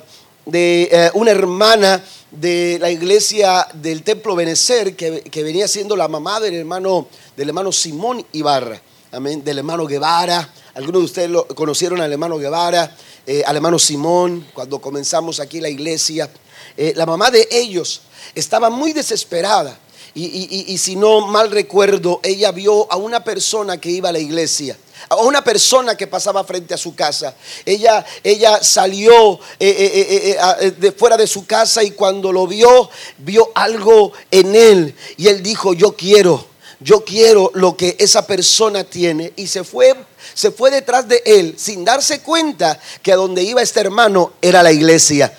eh, 0.53 1.11
una 1.15 1.31
hermana 1.31 2.03
de 2.31 2.79
la 2.81 2.91
iglesia 2.91 3.67
del 3.75 4.03
templo 4.03 4.35
Benecer 4.35 4.97
que, 4.97 5.43
venía 5.43 5.69
siendo 5.69 5.97
la 5.97 6.09
mamá 6.09 6.41
del 6.41 6.55
hermano, 6.55 7.09
del 7.37 7.49
hermano 7.49 7.73
Simón 7.73 8.25
Ibarra, 8.33 8.81
amén, 9.13 9.45
del 9.45 9.59
hermano 9.59 9.87
Guevara. 9.87 10.53
Algunos 10.75 11.03
de 11.03 11.07
ustedes 11.07 11.31
conocieron 11.55 12.01
al 12.01 12.13
hermano 12.13 12.37
Guevara, 12.39 12.95
eh, 13.27 13.43
al 13.47 13.57
hermano 13.57 13.79
Simón, 13.79 14.47
cuando 14.53 14.81
comenzamos 14.81 15.41
aquí 15.41 15.61
la 15.61 15.69
iglesia. 15.69 16.31
Eh, 16.77 16.93
la 16.97 17.07
mamá 17.07 17.31
de 17.31 17.49
ellos 17.51 18.03
estaba 18.35 18.71
muy 18.71 18.93
desesperada 18.93 19.79
y, 20.15 20.79
si 20.79 20.97
no 20.97 21.27
mal 21.27 21.51
recuerdo, 21.51 22.21
ella 22.23 22.51
vio 22.51 22.91
a 22.91 22.97
una 22.97 23.23
persona 23.23 23.79
que 23.79 23.91
iba 23.91 24.09
a 24.09 24.13
la 24.13 24.19
iglesia 24.19 24.79
a 25.09 25.17
una 25.17 25.45
persona 25.45 25.97
que 25.97 26.07
pasaba 26.07 26.43
frente 26.43 26.75
a 26.75 26.77
su 26.77 26.95
casa. 26.95 27.35
Ella, 27.65 28.05
ella 28.25 28.63
salió 28.63 29.39
eh, 29.61 30.37
eh, 30.61 30.71
de 30.73 30.93
fuera 30.93 31.17
de 31.17 31.27
su 31.27 31.47
casa 31.47 31.83
y 31.85 31.93
cuando 31.93 32.33
lo 32.33 32.47
vio, 32.47 32.91
vio 33.19 33.53
algo 33.55 34.13
en 34.31 34.55
él. 34.55 34.95
Y 35.17 35.29
él 35.29 35.43
dijo, 35.43 35.75
yo 35.75 35.95
quiero, 35.95 36.47
yo 36.81 37.05
quiero 37.05 37.51
lo 37.55 37.77
que 37.77 37.97
esa 37.99 38.27
persona 38.27 38.85
tiene. 38.85 39.33
Y 39.37 39.47
se 39.47 39.65
fue, 39.65 39.95
se 40.35 40.51
fue 40.51 40.71
detrás 40.71 41.07
de 41.07 41.23
él 41.25 41.55
sin 41.57 41.85
darse 41.85 42.21
cuenta 42.21 42.81
que 43.03 43.13
a 43.13 43.17
donde 43.17 43.43
iba 43.43 43.63
este 43.63 43.81
hermano 43.81 44.33
era 44.43 44.63
la 44.63 44.73
iglesia. 44.73 45.37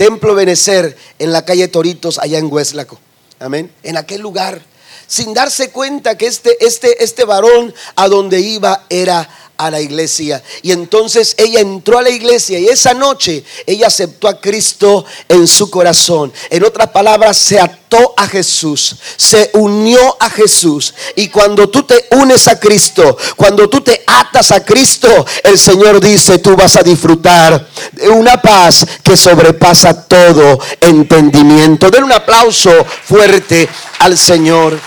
Templo 0.00 0.34
Benecer 0.34 0.96
en 1.18 1.30
la 1.30 1.44
calle 1.44 1.68
Toritos, 1.68 2.18
allá 2.18 2.38
en 2.38 2.50
Hueslaco. 2.50 2.98
Amén. 3.38 3.70
En 3.82 3.98
aquel 3.98 4.22
lugar, 4.22 4.62
sin 5.06 5.34
darse 5.34 5.72
cuenta 5.72 6.16
que 6.16 6.26
este, 6.26 6.56
este, 6.64 7.04
este 7.04 7.26
varón 7.26 7.74
a 7.96 8.08
donde 8.08 8.40
iba 8.40 8.86
era 8.88 9.28
a 9.60 9.70
la 9.70 9.80
iglesia. 9.80 10.42
Y 10.62 10.72
entonces 10.72 11.34
ella 11.36 11.60
entró 11.60 11.98
a 11.98 12.02
la 12.02 12.10
iglesia 12.10 12.58
y 12.58 12.66
esa 12.66 12.94
noche 12.94 13.44
ella 13.66 13.88
aceptó 13.88 14.28
a 14.28 14.40
Cristo 14.40 15.04
en 15.28 15.46
su 15.46 15.70
corazón. 15.70 16.32
En 16.48 16.64
otras 16.64 16.88
palabras, 16.88 17.36
se 17.36 17.60
ató 17.60 18.14
a 18.16 18.26
Jesús, 18.26 18.96
se 19.16 19.50
unió 19.54 20.16
a 20.18 20.30
Jesús. 20.30 20.94
Y 21.16 21.28
cuando 21.28 21.68
tú 21.68 21.82
te 21.82 22.06
unes 22.12 22.48
a 22.48 22.58
Cristo, 22.58 23.16
cuando 23.36 23.68
tú 23.68 23.80
te 23.80 24.02
atas 24.06 24.50
a 24.52 24.64
Cristo, 24.64 25.26
el 25.42 25.58
Señor 25.58 26.00
dice, 26.00 26.38
tú 26.38 26.56
vas 26.56 26.76
a 26.76 26.82
disfrutar 26.82 27.68
de 27.92 28.08
una 28.08 28.40
paz 28.40 28.86
que 29.02 29.16
sobrepasa 29.16 30.06
todo 30.06 30.58
entendimiento. 30.80 31.90
Den 31.90 32.04
un 32.04 32.12
aplauso 32.12 32.70
fuerte 33.04 33.68
al 33.98 34.16
Señor 34.16 34.78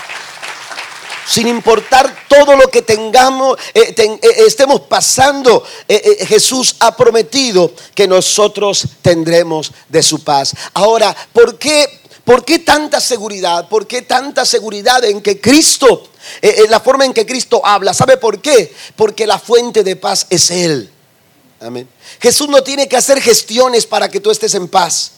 sin 1.26 1.46
importar 1.48 2.26
todo 2.28 2.56
lo 2.56 2.68
que 2.68 2.82
tengamos, 2.82 3.58
eh, 3.72 3.94
eh, 3.96 4.20
estemos 4.46 4.82
pasando, 4.82 5.64
eh, 5.88 6.24
Jesús 6.26 6.76
ha 6.80 6.96
prometido 6.96 7.72
que 7.94 8.06
nosotros 8.06 8.86
tendremos 9.02 9.72
de 9.88 10.02
su 10.02 10.22
paz. 10.22 10.54
Ahora, 10.74 11.14
¿por 11.32 11.58
qué, 11.58 12.00
¿por 12.24 12.44
qué 12.44 12.58
tanta 12.60 13.00
seguridad? 13.00 13.68
¿Por 13.68 13.86
qué 13.86 14.02
tanta 14.02 14.44
seguridad 14.44 15.04
en 15.04 15.20
que 15.20 15.40
Cristo, 15.40 16.08
la 16.68 16.80
forma 16.80 17.04
en 17.04 17.14
que 17.14 17.26
Cristo 17.26 17.60
habla? 17.64 17.94
¿Sabe 17.94 18.16
por 18.16 18.40
qué? 18.40 18.74
Porque 18.96 19.26
la 19.26 19.38
fuente 19.38 19.82
de 19.82 19.96
paz 19.96 20.26
es 20.30 20.50
Él. 20.50 20.90
Amén. 21.60 21.88
Jesús 22.20 22.48
no 22.48 22.62
tiene 22.62 22.88
que 22.88 22.96
hacer 22.96 23.20
gestiones 23.22 23.86
para 23.86 24.08
que 24.10 24.20
tú 24.20 24.30
estés 24.30 24.54
en 24.54 24.68
paz. 24.68 25.12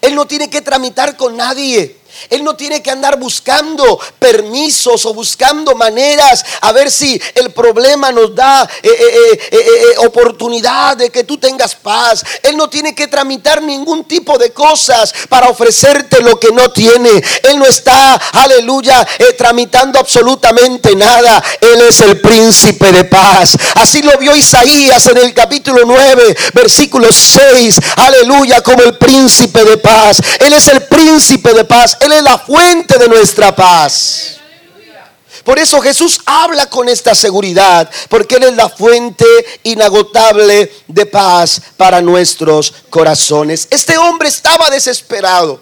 Él 0.00 0.14
no 0.14 0.26
tiene 0.26 0.50
que 0.50 0.62
tramitar 0.62 1.16
con 1.16 1.36
nadie. 1.36 1.98
Él 2.30 2.44
no 2.44 2.56
tiene 2.56 2.82
que 2.82 2.90
andar 2.90 3.18
buscando 3.18 3.98
permisos 4.18 5.04
o 5.06 5.14
buscando 5.14 5.74
maneras 5.74 6.44
a 6.60 6.72
ver 6.72 6.90
si 6.90 7.20
el 7.34 7.52
problema 7.52 8.12
nos 8.12 8.34
da 8.34 8.68
eh, 8.82 8.90
eh, 8.90 9.48
eh, 9.50 9.98
oportunidad 9.98 10.96
de 10.96 11.10
que 11.10 11.24
tú 11.24 11.36
tengas 11.38 11.74
paz. 11.74 12.24
Él 12.42 12.56
no 12.56 12.68
tiene 12.68 12.94
que 12.94 13.08
tramitar 13.08 13.62
ningún 13.62 14.04
tipo 14.04 14.38
de 14.38 14.50
cosas 14.50 15.12
para 15.28 15.48
ofrecerte 15.48 16.20
lo 16.20 16.38
que 16.38 16.52
no 16.52 16.70
tiene. 16.70 17.10
Él 17.42 17.58
no 17.58 17.66
está, 17.66 18.14
aleluya, 18.14 19.06
tramitando 19.36 19.98
absolutamente 19.98 20.94
nada. 20.94 21.42
Él 21.60 21.82
es 21.82 22.00
el 22.00 22.20
príncipe 22.20 22.92
de 22.92 23.04
paz. 23.04 23.56
Así 23.74 24.02
lo 24.02 24.16
vio 24.18 24.34
Isaías 24.34 25.06
en 25.06 25.18
el 25.18 25.34
capítulo 25.34 25.82
9, 25.84 26.36
versículo 26.54 27.12
6. 27.12 27.78
Aleluya, 27.96 28.62
como 28.62 28.82
el 28.82 28.96
príncipe 28.96 29.64
de 29.64 29.78
paz. 29.78 30.18
Él 30.40 30.52
es 30.52 30.66
el 30.68 30.82
príncipe 30.84 31.52
de 31.54 31.64
paz. 31.64 31.96
Él 32.04 32.12
es 32.12 32.22
la 32.22 32.38
fuente 32.38 32.98
de 32.98 33.08
nuestra 33.08 33.54
paz. 33.54 34.36
Por 35.44 35.58
eso 35.58 35.80
Jesús 35.80 36.20
habla 36.24 36.66
con 36.70 36.88
esta 36.88 37.14
seguridad, 37.14 37.90
porque 38.08 38.36
Él 38.36 38.44
es 38.44 38.56
la 38.56 38.70
fuente 38.70 39.26
inagotable 39.62 40.72
de 40.86 41.06
paz 41.06 41.60
para 41.76 42.00
nuestros 42.00 42.72
corazones. 42.88 43.68
Este 43.70 43.98
hombre 43.98 44.28
estaba 44.28 44.70
desesperado. 44.70 45.60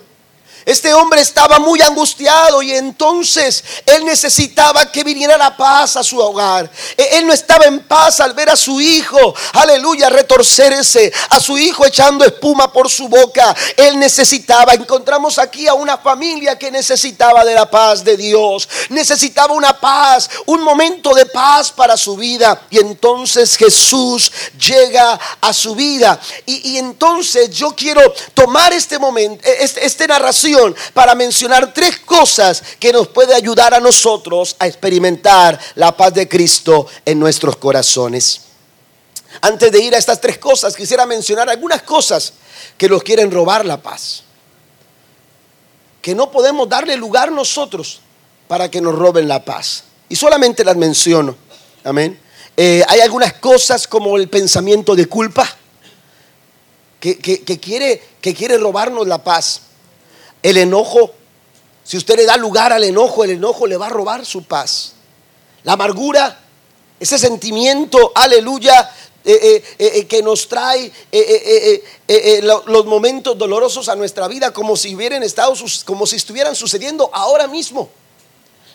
Este 0.65 0.95
hombre 0.95 1.21
estaba 1.21 1.59
muy 1.59 1.81
angustiado 1.83 2.63
y 2.63 2.73
entonces 2.73 3.65
él 3.85 4.05
necesitaba 4.05 4.91
que 4.93 5.03
viniera 5.03 5.37
la 5.37 5.57
paz 5.57 5.97
a 5.97 6.05
su 6.05 6.19
hogar. 6.19 6.71
E, 6.97 7.19
él 7.19 7.27
no 7.27 7.33
estaba 7.33 7.65
en 7.65 7.81
paz 7.81 8.21
al 8.21 8.33
ver 8.35 8.51
a 8.51 8.57
su 8.57 8.81
hijo, 8.81 9.35
aleluya, 9.55 10.09
retorcerse, 10.09 11.13
a 11.31 11.41
su 11.41 11.59
hijo 11.59 11.85
echando 11.85 12.25
espuma 12.25 12.73
por 12.73 12.89
su 12.89 13.09
boca. 13.09 13.55
Él 13.77 13.99
necesitaba, 13.99 14.75
encontramos 14.75 15.39
aquí 15.39 15.67
a 15.67 15.75
una 15.75 15.99
familia 15.99 16.57
que 16.59 16.71
necesitaba 16.71 17.45
de 17.45 17.55
la 17.55 17.69
paz 17.69 18.05
de 18.05 18.17
Dios. 18.17 18.69
Necesitaba 18.91 19.55
una 19.55 19.79
paz, 19.79 20.31
un 20.47 20.63
momento 20.63 21.13
de 21.15 21.27
paz 21.27 21.73
para 21.73 21.97
su 21.97 22.17
vida. 22.17 22.63
Y 22.71 22.79
entonces 22.79 23.57
Jesús 23.57 24.31
llega 24.59 25.19
a 25.41 25.53
su 25.53 25.75
vida. 25.75 26.21
Y, 26.47 26.79
entonces 26.79 27.51
yo 27.51 27.75
quiero 27.75 28.01
tomar 28.35 28.73
este 28.73 28.99
momento, 28.99 29.45
este, 29.45 29.85
esta 29.85 30.07
narración 30.07 30.52
para 30.93 31.15
mencionar 31.15 31.73
tres 31.73 31.99
cosas 31.99 32.63
que 32.79 32.93
nos 32.93 33.09
puede 33.09 33.35
ayudar 33.35 33.75
a 33.75 33.81
nosotros 33.81 34.57
a 34.59 34.67
experimentar 34.67 35.59
la 35.75 35.97
paz 35.97 36.15
de 36.15 36.29
Cristo 36.29 36.87
en 37.05 37.19
nuestros 37.19 37.57
corazones. 37.57 38.43
Antes 39.41 39.73
de 39.73 39.81
ir 39.81 39.95
a 39.95 39.99
estas 39.99 40.21
tres 40.21 40.39
cosas, 40.39 40.77
quisiera 40.77 41.07
mencionar 41.07 41.49
algunas 41.49 41.83
cosas 41.83 42.35
que 42.77 42.89
nos 42.89 43.03
quieren 43.03 43.31
robar 43.31 43.65
la 43.65 43.81
paz. 43.81 44.25
Que 46.01 46.15
no 46.15 46.31
podemos 46.31 46.69
darle 46.69 46.97
lugar 46.97 47.33
nosotros 47.33 48.01
para 48.49 48.71
que 48.71 48.81
nos 48.81 48.95
roben 48.95 49.29
la 49.29 49.45
paz. 49.45 49.85
Y 50.09 50.17
solamente 50.17 50.65
las 50.65 50.77
menciono. 50.77 51.37
Amén. 51.85 52.21
Eh, 52.57 52.85
hay 52.89 53.01
algunas 53.01 53.33
cosas 53.35 53.89
como 53.89 54.17
el 54.17 54.29
pensamiento 54.29 54.95
de 54.95 55.07
culpa 55.07 55.49
que, 57.01 57.17
quiere, 57.61 58.01
que 58.21 58.35
quiere 58.35 58.59
robarnos 58.59 59.09
la 59.09 59.25
paz. 59.25 59.63
El 60.43 60.57
enojo, 60.57 61.13
si 61.85 61.97
usted 61.97 62.17
le 62.17 62.27
da 62.27 62.37
lugar 62.37 62.73
al 62.73 62.85
enojo, 62.85 63.25
el 63.25 63.31
enojo 63.31 63.67
le 63.67 63.77
va 63.77 63.87
a 63.87 63.91
robar 63.91 64.27
su 64.27 64.45
paz. 64.45 64.95
La 65.65 65.75
amargura, 65.75 66.41
ese 66.99 67.19
sentimiento, 67.19 68.13
aleluya, 68.15 68.91
eh, 69.25 69.63
eh, 69.79 69.93
eh, 69.99 70.07
que 70.09 70.21
nos 70.21 70.49
trae 70.49 70.91
los 72.43 72.87
momentos 72.87 73.39
dolorosos 73.39 73.89
a 73.89 73.95
nuestra 73.95 74.27
vida 74.27 74.53
como 74.53 74.77
si 74.77 74.97
hubieran 74.97 75.23
estado, 75.23 75.55
como 75.85 76.07
si 76.09 76.17
estuvieran 76.17 76.57
sucediendo 76.57 77.09
ahora 77.13 77.47
mismo. 77.47 77.89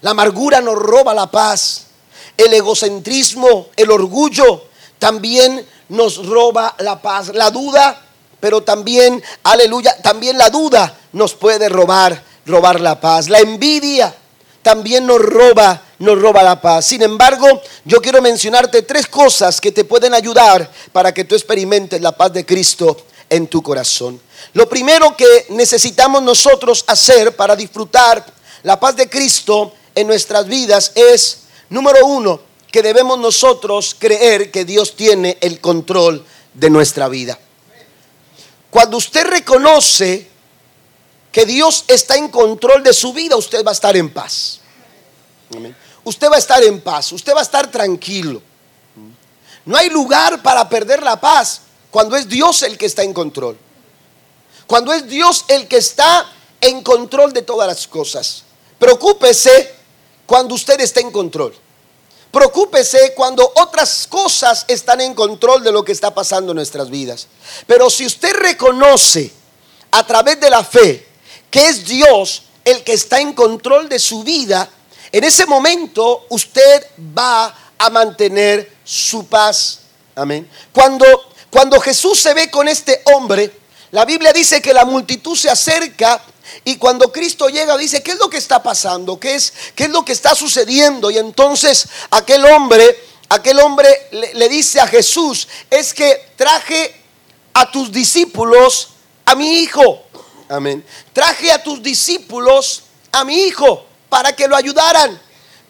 La 0.02 0.12
amargura 0.12 0.62
nos 0.62 0.76
roba 0.76 1.14
la 1.14 1.30
paz. 1.30 1.88
El 2.38 2.54
egocentrismo, 2.54 3.68
el 3.76 3.92
orgullo 3.92 4.64
también 5.00 5.68
nos 5.90 6.26
roba 6.26 6.76
la 6.80 7.02
paz. 7.02 7.30
La 7.34 7.52
duda, 7.52 8.07
pero 8.40 8.62
también, 8.62 9.24
aleluya, 9.44 9.96
también 10.02 10.38
la 10.38 10.50
duda 10.50 10.98
nos 11.14 11.34
puede 11.34 11.70
robar, 11.70 12.24
robar 12.46 12.80
la 12.80 13.00
paz. 13.00 13.30
La 13.30 13.40
envidia 13.40 14.16
también 14.62 15.06
nos 15.06 15.20
roba, 15.20 15.82
nos 16.00 16.22
roba 16.22 16.44
la 16.44 16.62
paz. 16.62 16.86
Sin 16.86 17.02
embargo, 17.02 17.62
yo 17.86 18.02
quiero 18.02 18.22
mencionarte 18.22 18.82
tres 18.82 19.08
cosas 19.08 19.62
que 19.62 19.72
te 19.72 19.86
pueden 19.86 20.14
ayudar 20.14 20.70
para 20.92 21.14
que 21.14 21.24
tú 21.24 21.36
experimentes 21.36 22.02
la 22.02 22.16
paz 22.16 22.34
de 22.34 22.46
Cristo 22.46 22.98
en 23.30 23.48
tu 23.48 23.62
corazón. 23.62 24.20
Lo 24.54 24.68
primero 24.68 25.16
que 25.16 25.48
necesitamos 25.50 26.22
nosotros 26.22 26.84
hacer 26.88 27.36
para 27.36 27.56
disfrutar 27.56 28.26
la 28.64 28.80
paz 28.80 28.96
de 28.96 29.10
Cristo 29.10 29.74
en 29.96 30.08
nuestras 30.08 30.48
vidas 30.48 30.92
es, 30.96 31.44
número 31.70 32.06
uno, 32.06 32.42
que 32.72 32.82
debemos 32.82 33.18
nosotros 33.18 33.96
creer 33.98 34.52
que 34.52 34.66
Dios 34.66 34.96
tiene 34.96 35.38
el 35.42 35.60
control 35.60 36.26
de 36.54 36.70
nuestra 36.70 37.08
vida. 37.08 37.40
Cuando 38.70 38.98
usted 38.98 39.26
reconoce 39.26 40.28
que 41.32 41.46
Dios 41.46 41.86
está 41.88 42.16
en 42.16 42.30
control 42.30 42.84
de 42.84 42.94
su 42.94 43.14
vida, 43.14 43.36
usted 43.36 43.64
va 43.64 43.72
a 43.72 43.74
estar 43.74 43.96
en 43.96 44.12
paz. 44.14 44.60
Usted 46.04 46.30
va 46.30 46.36
a 46.36 46.40
estar 46.40 46.64
en 46.64 46.82
paz, 46.82 47.12
usted 47.12 47.34
va 47.34 47.40
a 47.40 47.44
estar 47.44 47.70
tranquilo. 47.70 48.42
No 49.66 49.78
hay 49.78 49.90
lugar 49.90 50.42
para 50.42 50.68
perder 50.70 51.04
la 51.04 51.20
paz 51.20 51.62
cuando 51.92 52.16
es 52.16 52.28
Dios 52.28 52.62
el 52.62 52.78
que 52.78 52.86
está 52.86 53.04
en 53.04 53.14
control. 53.14 53.58
Cuando 54.66 54.94
es 54.94 55.08
Dios 55.08 55.46
el 55.48 55.68
que 55.68 55.78
está 55.78 56.32
en 56.62 56.82
control 56.84 57.34
de 57.34 57.42
todas 57.42 57.68
las 57.68 57.88
cosas. 57.88 58.44
Preocúpese 58.80 59.76
cuando 60.26 60.56
usted 60.56 60.80
está 60.80 61.00
en 61.00 61.12
control. 61.12 61.54
Preocúpese 62.38 63.16
cuando 63.16 63.52
otras 63.56 64.06
cosas 64.06 64.64
están 64.68 65.02
en 65.02 65.16
control 65.16 65.64
de 65.64 65.72
lo 65.72 65.84
que 65.84 65.92
está 65.92 66.14
pasando 66.14 66.52
en 66.52 66.58
nuestras 66.58 66.88
vidas. 66.88 67.26
Pero 67.66 67.90
si 67.90 68.06
usted 68.06 68.32
reconoce 68.32 69.34
a 69.90 70.06
través 70.06 70.40
de 70.40 70.52
la 70.52 70.64
fe 70.64 71.08
que 71.50 71.68
es 71.68 71.84
Dios 71.84 72.44
el 72.64 72.84
que 72.84 72.94
está 72.94 73.20
en 73.20 73.34
control 73.34 73.90
de 73.90 73.98
su 73.98 74.22
vida, 74.22 74.70
en 75.12 75.24
ese 75.24 75.48
momento 75.48 76.28
usted 76.30 76.86
va 77.18 77.56
a 77.76 77.90
mantener 77.90 78.72
su 78.84 79.26
paz. 79.26 79.80
Amén. 80.14 80.48
Cuando, 80.72 81.08
cuando 81.50 81.80
Jesús 81.80 82.20
se 82.20 82.36
ve 82.36 82.52
con 82.52 82.68
este 82.68 83.02
hombre, 83.16 83.52
la 83.90 84.06
Biblia 84.06 84.32
dice 84.32 84.62
que 84.62 84.76
la 84.76 84.86
multitud 84.86 85.36
se 85.36 85.50
acerca 85.50 86.22
y 86.64 86.78
cuando 86.78 87.12
Cristo 87.12 87.50
llega 87.50 87.78
dice, 87.78 88.04
¿qué 88.04 88.12
es 88.12 88.20
lo 88.20 88.30
que 88.30 88.38
está 88.38 88.62
pasando? 88.62 89.20
¿Qué 89.20 89.36
es, 89.36 89.54
qué 89.76 89.86
es 89.86 89.90
lo 89.90 90.04
que 90.04 90.14
está 90.14 90.36
sucediendo? 90.36 91.10
Y 91.12 91.18
entonces 91.18 91.88
aquel 92.12 92.46
hombre, 92.46 92.98
aquel 93.30 93.60
hombre 93.60 94.08
le, 94.12 94.34
le 94.34 94.50
dice 94.50 94.80
a 94.80 94.88
Jesús, 94.88 95.48
es 95.70 95.94
que 95.94 96.32
traje 96.36 96.96
a 97.54 97.70
tus 97.72 97.92
discípulos 97.92 98.90
a 99.26 99.36
mi 99.36 99.60
hijo. 99.60 100.04
Amén. 100.50 100.86
Traje 101.14 101.52
a 101.52 101.62
tus 101.62 101.82
discípulos 101.82 102.84
a 103.12 103.24
mi 103.24 103.36
hijo 103.48 103.86
para 104.10 104.36
que 104.36 104.48
lo 104.48 104.56
ayudaran, 104.56 105.20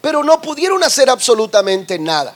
pero 0.02 0.24
no 0.24 0.42
pudieron 0.42 0.84
hacer 0.84 1.10
absolutamente 1.10 1.98
nada. 1.98 2.36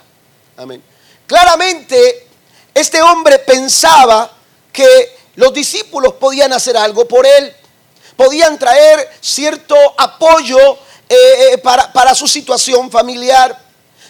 Amén. 0.56 0.82
Claramente, 1.26 2.28
este 2.74 3.00
hombre 3.02 3.38
pensaba 3.40 4.32
que 4.72 5.16
los 5.36 5.52
discípulos 5.52 6.14
podían 6.14 6.52
hacer 6.52 6.76
algo 6.76 7.06
por 7.06 7.26
él, 7.26 7.54
podían 8.16 8.58
traer 8.58 9.08
cierto 9.20 9.76
apoyo 9.96 10.78
eh, 11.08 11.52
eh, 11.52 11.58
para, 11.58 11.92
para 11.92 12.14
su 12.14 12.26
situación 12.26 12.90
familiar. 12.90 13.58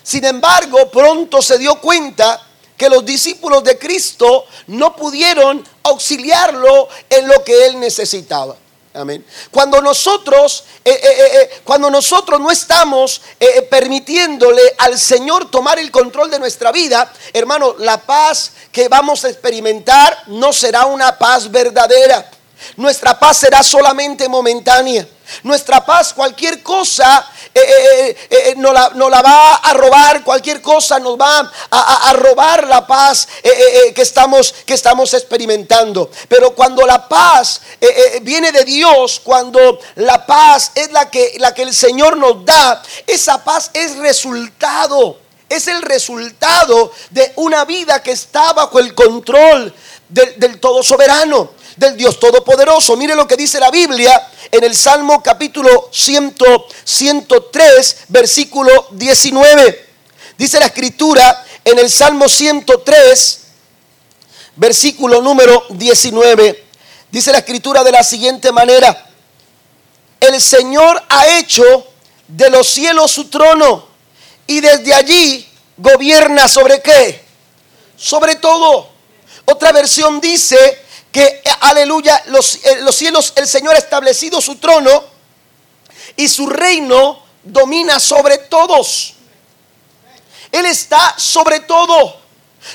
Sin 0.03 0.25
embargo, 0.25 0.91
pronto 0.91 1.43
se 1.43 1.59
dio 1.59 1.77
cuenta 1.81 2.41
que 2.77 2.89
los 2.89 3.05
discípulos 3.05 3.63
de 3.65 3.79
Cristo 3.79 4.47
no 4.69 4.95
pudieron 4.97 5.67
auxiliarlo 5.83 6.89
en 7.09 7.29
lo 7.29 7.43
que 7.45 7.67
él 7.67 7.79
necesitaba. 7.79 8.57
Amén. 8.95 9.25
Cuando 9.51 9.81
nosotros, 9.81 10.65
eh, 10.85 11.61
cuando 11.65 11.89
nosotros 11.89 12.39
no 12.39 12.51
estamos 12.51 13.23
permitiéndole 13.71 14.75
al 14.79 14.99
Señor 14.99 15.51
tomar 15.51 15.79
el 15.79 15.91
control 15.91 16.31
de 16.31 16.39
nuestra 16.39 16.71
vida, 16.73 17.11
hermano, 17.33 17.75
la 17.79 17.99
paz 17.99 18.53
que 18.71 18.89
vamos 18.89 19.25
a 19.25 19.31
experimentar 19.31 20.25
no 20.27 20.53
será 20.53 20.87
una 20.87 21.17
paz 21.19 21.51
verdadera. 21.51 22.31
Nuestra 22.77 23.19
paz 23.19 23.39
será 23.39 23.63
solamente 23.63 24.29
momentánea. 24.29 25.07
Nuestra 25.43 25.85
paz, 25.85 26.13
cualquier 26.13 26.63
cosa 26.63 27.27
eh, 27.55 27.61
eh, 27.61 28.17
eh, 28.31 28.55
nos, 28.57 28.73
la, 28.73 29.23
va 29.23 29.55
a 29.57 29.73
robar, 29.73 30.23
cualquier 30.23 30.61
cosa 30.61 30.99
nos 30.99 31.19
va 31.19 31.51
a, 31.71 32.13
robar 32.15 32.67
la 32.67 32.87
paz 32.87 33.29
que, 33.43 34.03
estamos, 34.03 34.53
que 34.67 34.75
estamos 34.75 35.15
experimentando. 35.15 36.11
Pero 36.29 36.55
cuando 36.55 36.87
la 36.87 37.09
paz 37.09 37.61
viene 38.23 38.53
de 38.53 38.65
Dios, 38.65 39.21
cuando 39.23 39.79
la 39.97 40.27
paz 40.27 40.73
es 40.75 40.93
la 40.93 41.11
que, 41.11 41.35
la 41.39 41.55
que 41.55 41.63
el 41.63 41.75
Señor 41.75 42.17
nos 42.17 42.45
da, 42.45 42.83
esa 43.07 43.43
paz 43.43 43.71
es 43.73 43.97
resultado, 43.97 45.22
es 45.55 45.69
el 45.69 45.83
resultado 45.83 46.93
de 47.11 47.33
una 47.37 47.65
vida 47.65 48.03
que 48.03 48.11
está 48.13 48.55
bajo 48.55 48.79
el 48.79 48.95
control 48.95 49.75
del, 50.09 50.59
todo 50.61 50.83
soberano 50.83 51.51
del 51.77 51.97
Dios 51.97 52.19
Todopoderoso. 52.19 52.97
Mire 52.97 53.15
lo 53.15 53.29
que 53.29 53.37
dice 53.37 53.61
la 53.61 53.71
Biblia 53.71 54.31
en 54.51 54.65
el 54.65 54.75
Salmo 54.75 55.23
capítulo 55.23 55.91
103, 55.93 57.97
versículo 58.09 58.89
19. 58.93 59.89
Dice 60.39 60.59
la 60.59 60.67
escritura 60.67 61.45
en 61.65 61.79
el 61.79 61.91
Salmo 61.91 62.29
103, 62.29 63.41
versículo 64.57 65.21
número 65.21 65.67
19. 65.71 66.65
Dice 67.11 67.31
la 67.31 67.39
escritura 67.39 67.85
de 67.85 67.93
la 67.93 68.03
siguiente 68.03 68.51
manera. 68.53 69.11
El 70.19 70.41
Señor 70.41 71.03
ha 71.09 71.39
hecho 71.39 71.87
de 72.29 72.49
los 72.49 72.69
cielos 72.69 73.11
su 73.11 73.29
trono 73.29 73.92
y 74.53 74.61
desde 74.61 74.93
allí 74.93 75.49
gobierna 75.79 76.47
sobre 76.47 76.83
qué? 76.83 77.25
Sobre 77.97 78.37
todo. 78.37 78.91
Otra 79.47 79.73
versión 79.73 80.21
dice 80.21 80.57
que, 81.11 81.43
aleluya, 81.61 82.23
los, 82.27 82.57
eh, 82.57 82.81
los 82.81 82.95
cielos, 82.95 83.33
el 83.37 83.49
Señor 83.49 83.75
ha 83.75 83.79
establecido 83.79 84.41
su 84.43 84.57
trono 84.57 85.05
y 86.17 86.29
su 86.29 86.47
reino 86.47 87.23
domina 87.43 87.99
sobre 87.99 88.39
todos. 88.39 89.15
Él 90.51 90.67
está 90.67 91.15
sobre 91.17 91.61
todo. 91.61 92.21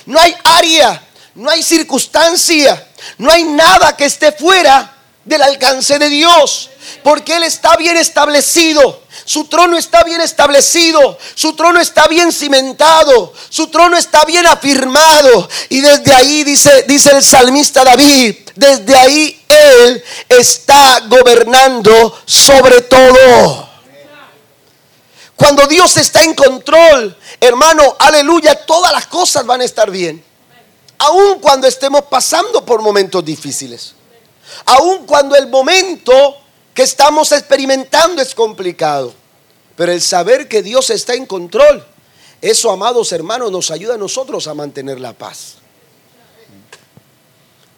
No 0.08 0.20
hay 0.20 0.36
área, 0.44 1.02
no 1.36 1.50
hay 1.50 1.62
circunstancia, 1.62 2.88
no 3.20 3.32
hay 3.32 3.44
nada 3.44 3.96
que 3.96 4.06
esté 4.06 4.32
fuera 4.32 4.96
del 5.24 5.44
alcance 5.44 6.00
de 6.00 6.10
Dios. 6.10 6.72
Porque 7.04 7.36
Él 7.36 7.44
está 7.44 7.76
bien 7.76 7.98
establecido. 7.98 9.02
Su 9.26 9.46
trono 9.46 9.78
está 9.78 10.04
bien 10.04 10.22
establecido, 10.22 11.18
su 11.36 11.54
trono 11.54 11.82
está 11.82 12.08
bien 12.08 12.32
cimentado, 12.32 13.34
su 13.50 13.68
trono 13.68 13.98
está 13.98 14.24
bien 14.24 14.46
afirmado. 14.46 15.50
Y 15.70 15.82
desde 15.82 16.14
ahí 16.14 16.44
dice, 16.44 16.86
dice 16.88 17.12
el 17.12 17.24
salmista 17.24 17.84
David, 17.84 18.36
desde 18.56 18.96
ahí 18.96 19.44
Él 19.50 20.04
está 20.30 21.02
gobernando 21.08 22.22
sobre 22.26 22.82
todo. 22.82 23.68
Cuando 25.36 25.68
Dios 25.68 25.98
está 25.98 26.24
en 26.24 26.34
control, 26.34 27.16
hermano, 27.40 27.96
aleluya, 28.00 28.66
todas 28.66 28.92
las 28.92 29.08
cosas 29.08 29.46
van 29.46 29.62
a 29.62 29.66
estar 29.66 29.92
bien. 29.92 30.24
Aun 31.00 31.40
cuando 31.40 31.68
estemos 31.68 32.04
pasando 32.10 32.66
por 32.66 32.82
momentos 32.82 33.24
difíciles. 33.24 33.94
Aun 34.66 35.06
cuando 35.06 35.36
el 35.36 35.48
momento 35.48 36.38
que 36.78 36.84
estamos 36.84 37.32
experimentando 37.32 38.22
es 38.22 38.36
complicado. 38.36 39.12
Pero 39.76 39.92
el 39.92 40.00
saber 40.00 40.48
que 40.48 40.62
Dios 40.62 40.92
está 40.92 41.16
en 41.16 41.26
control, 41.26 41.84
eso, 42.40 42.70
amados 42.70 43.12
hermanos, 43.14 43.52
nos 43.52 43.72
ayuda 43.72 43.96
a 43.96 43.98
nosotros 43.98 44.46
a 44.46 44.54
mantener 44.54 45.00
la 45.00 45.14
paz. 45.14 45.56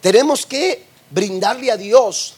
Tenemos 0.02 0.44
que 0.44 0.84
brindarle 1.10 1.70
a 1.70 1.78
Dios 1.78 2.34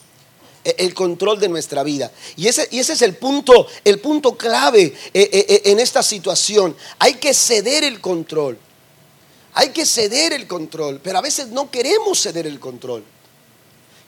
el 0.63 0.95
control 0.95 1.41
de 1.41 1.49
nuestra 1.49 1.83
vida. 1.83 2.13
Y 2.37 2.47
ese, 2.47 2.69
y 2.71 2.79
ese 2.79 2.93
es 2.93 3.03
el 3.03 3.17
punto, 3.17 3.67
el 3.85 3.99
punto 3.99 4.37
clave 4.37 4.95
eh, 5.13 5.63
en 5.65 5.81
esta 5.81 6.01
situación. 6.01 6.77
Hay 7.01 7.15
que 7.15 7.35
ceder 7.35 7.83
el 7.83 8.01
control. 8.01 8.57
Hay 9.55 9.71
que 9.71 9.85
ceder 9.85 10.33
el 10.33 10.47
control, 10.47 11.01
pero 11.03 11.19
a 11.19 11.23
veces 11.23 11.49
no 11.49 11.73
queremos 11.73 12.23
ceder 12.23 12.47
el 12.47 12.61
control. 12.61 13.03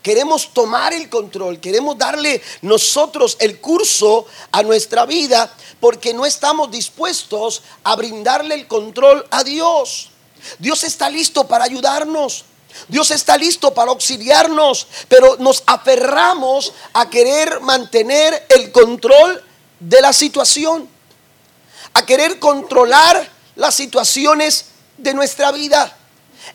Queremos 0.05 0.53
tomar 0.53 0.93
el 0.93 1.09
control, 1.09 1.59
queremos 1.61 1.97
darle 1.97 2.43
nosotros 2.61 3.39
el 3.41 3.59
curso 3.59 4.27
a 4.53 4.63
nuestra 4.63 5.07
vida 5.07 5.51
porque 5.81 6.13
no 6.13 6.27
estamos 6.27 6.71
dispuestos 6.71 7.63
a 7.85 7.97
brindarle 7.97 8.55
el 8.55 8.67
control 8.67 9.27
a 9.31 9.43
Dios. 9.43 10.11
Dios 10.59 10.85
está 10.85 11.09
listo 11.09 11.49
para 11.49 11.65
ayudarnos. 11.65 12.45
Dios 12.87 13.13
está 13.13 13.39
listo 13.39 13.73
para 13.73 13.93
auxiliarnos, 13.93 14.89
pero 15.09 15.39
nos 15.39 15.63
aferramos 15.65 16.75
a 16.93 17.09
querer 17.09 17.61
mantener 17.61 18.47
el 18.51 18.73
control 18.73 19.43
de 19.81 20.03
la 20.03 20.13
situación, 20.13 20.87
a 21.95 22.05
querer 22.05 22.39
controlar 22.39 23.27
las 23.57 23.75
situaciones 23.75 24.67
de 24.99 25.15
nuestra 25.15 25.51
vida. 25.51 25.97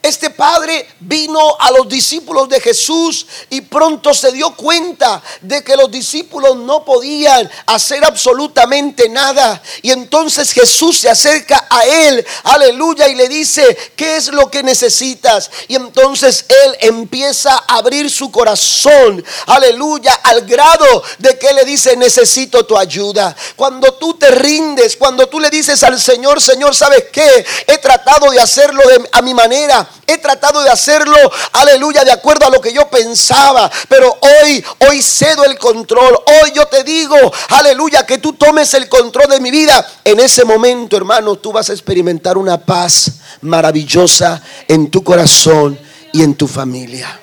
Este 0.01 0.29
padre 0.29 0.87
vino 1.01 1.57
a 1.59 1.71
los 1.71 1.89
discípulos 1.89 2.47
de 2.47 2.61
Jesús 2.61 3.25
y 3.49 3.61
pronto 3.61 4.13
se 4.13 4.31
dio 4.31 4.55
cuenta 4.55 5.21
de 5.41 5.61
que 5.63 5.75
los 5.75 5.91
discípulos 5.91 6.55
no 6.55 6.85
podían 6.85 7.49
hacer 7.65 8.05
absolutamente 8.05 9.09
nada. 9.09 9.61
Y 9.81 9.91
entonces 9.91 10.53
Jesús 10.53 10.99
se 10.99 11.09
acerca 11.09 11.67
a 11.69 11.83
él, 11.85 12.25
aleluya, 12.43 13.09
y 13.09 13.15
le 13.15 13.27
dice, 13.27 13.77
¿qué 13.95 14.15
es 14.15 14.29
lo 14.29 14.49
que 14.49 14.63
necesitas? 14.63 15.51
Y 15.67 15.75
entonces 15.75 16.45
él 16.47 16.77
empieza 16.79 17.55
a 17.67 17.77
abrir 17.79 18.09
su 18.09 18.31
corazón, 18.31 19.23
aleluya, 19.47 20.13
al 20.23 20.41
grado 20.41 21.03
de 21.17 21.37
que 21.37 21.51
le 21.53 21.65
dice, 21.65 21.97
necesito 21.97 22.65
tu 22.65 22.77
ayuda. 22.77 23.35
Cuando 23.57 23.93
tú 23.95 24.13
te 24.13 24.31
rindes, 24.31 24.95
cuando 24.95 25.27
tú 25.27 25.39
le 25.39 25.49
dices 25.49 25.83
al 25.83 25.99
Señor, 25.99 26.41
Señor, 26.41 26.73
¿sabes 26.73 27.05
qué? 27.11 27.45
He 27.67 27.77
tratado 27.79 28.31
de 28.31 28.39
hacerlo 28.39 28.81
a 29.11 29.21
mi 29.21 29.33
manera 29.33 29.78
He 30.07 30.17
tratado 30.17 30.61
de 30.61 30.69
hacerlo, 30.69 31.15
aleluya, 31.53 32.03
de 32.03 32.11
acuerdo 32.11 32.45
a 32.45 32.49
lo 32.49 32.61
que 32.61 32.73
yo 32.73 32.89
pensaba. 32.89 33.69
Pero 33.87 34.17
hoy, 34.21 34.63
hoy 34.89 35.01
cedo 35.01 35.43
el 35.43 35.57
control. 35.57 36.19
Hoy 36.25 36.51
yo 36.53 36.65
te 36.67 36.83
digo, 36.83 37.15
aleluya, 37.49 38.05
que 38.05 38.17
tú 38.17 38.33
tomes 38.33 38.73
el 38.73 38.89
control 38.89 39.29
de 39.29 39.39
mi 39.39 39.51
vida. 39.51 39.85
En 40.03 40.19
ese 40.19 40.45
momento, 40.45 40.97
hermano, 40.97 41.35
tú 41.35 41.51
vas 41.51 41.69
a 41.69 41.73
experimentar 41.73 42.37
una 42.37 42.57
paz 42.57 43.11
maravillosa 43.41 44.41
en 44.67 44.89
tu 44.89 45.03
corazón 45.03 45.79
y 46.13 46.23
en 46.23 46.35
tu 46.35 46.47
familia. 46.47 47.19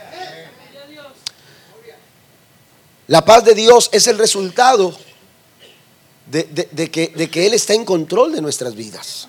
La 3.09 3.25
paz 3.25 3.45
de 3.45 3.55
Dios 3.55 3.89
es 3.93 4.07
el 4.09 4.19
resultado 4.19 4.97
de, 6.27 6.91
que, 6.91 7.47
Él 7.47 7.55
está 7.55 7.75
en 7.75 7.85
control 7.85 8.33
de 8.33 8.41
nuestras 8.41 8.75
vidas. 8.75 9.29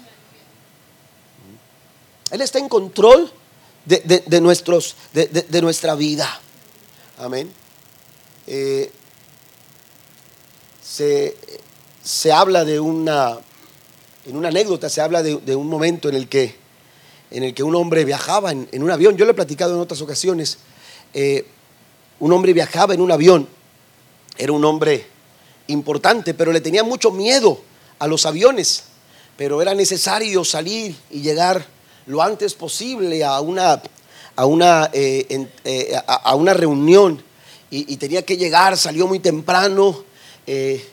Él 2.32 2.42
está 2.42 2.60
en 2.60 2.68
control 2.68 3.32
de, 3.86 4.42
nuestros, 4.42 4.96
de, 5.13 5.62
nuestra 5.62 5.96
vida. 5.96 6.42
Amén. 7.18 7.52
Eh, 8.46 8.92
se, 10.84 12.32
habla 12.32 12.66
de 12.66 12.80
una, 12.80 13.38
en 14.26 14.36
una 14.36 14.50
anécdota, 14.50 14.90
se 14.90 15.02
habla 15.02 15.24
de, 15.24 15.56
un 15.56 15.68
momento 15.68 16.10
en 16.10 16.16
el 16.16 16.28
que, 16.28 16.56
en 17.32 17.44
el 17.44 17.54
que 17.54 17.63
un 17.63 17.76
hombre 17.76 18.04
viajaba 18.04 18.52
en, 18.52 18.68
un 18.74 18.92
avión. 18.92 19.16
Yo 19.16 19.26
lo 19.26 19.32
he 19.32 19.36
platicado 19.36 19.76
en 19.76 19.82
otras 19.82 20.02
ocasiones. 20.02 20.58
Eh, 21.13 21.46
un 22.20 22.34
hombre 22.34 22.52
viajaba 22.52 22.94
en 22.94 23.02
un 23.02 23.12
avión. 23.12 23.48
Era 24.38 24.52
un 24.52 24.66
hombre 24.66 25.06
importante, 25.68 26.34
pero 26.34 26.52
le 26.52 26.62
tenía 26.62 26.84
mucho 26.84 27.12
miedo 27.12 27.62
a 28.00 28.08
los 28.08 28.26
aviones. 28.26 28.84
Pero 29.38 29.62
era 29.62 29.74
necesario 29.74 30.44
salir 30.44 30.96
y 31.10 31.22
llegar 31.22 31.77
lo 32.08 32.22
antes 32.22 32.54
posible 32.54 33.24
a 33.24 33.39
una, 33.41 33.82
a 34.36 34.46
una, 34.46 34.89
eh, 34.93 35.48
eh, 35.63 36.02
a, 36.08 36.36
una 36.36 36.54
reunión 36.54 37.22
y, 37.70 37.98
tenía 37.98 38.24
que 38.24 38.38
llegar, 38.38 38.78
salió 38.78 39.08
muy 39.08 39.20
temprano, 39.20 40.04
eh, 40.48 40.86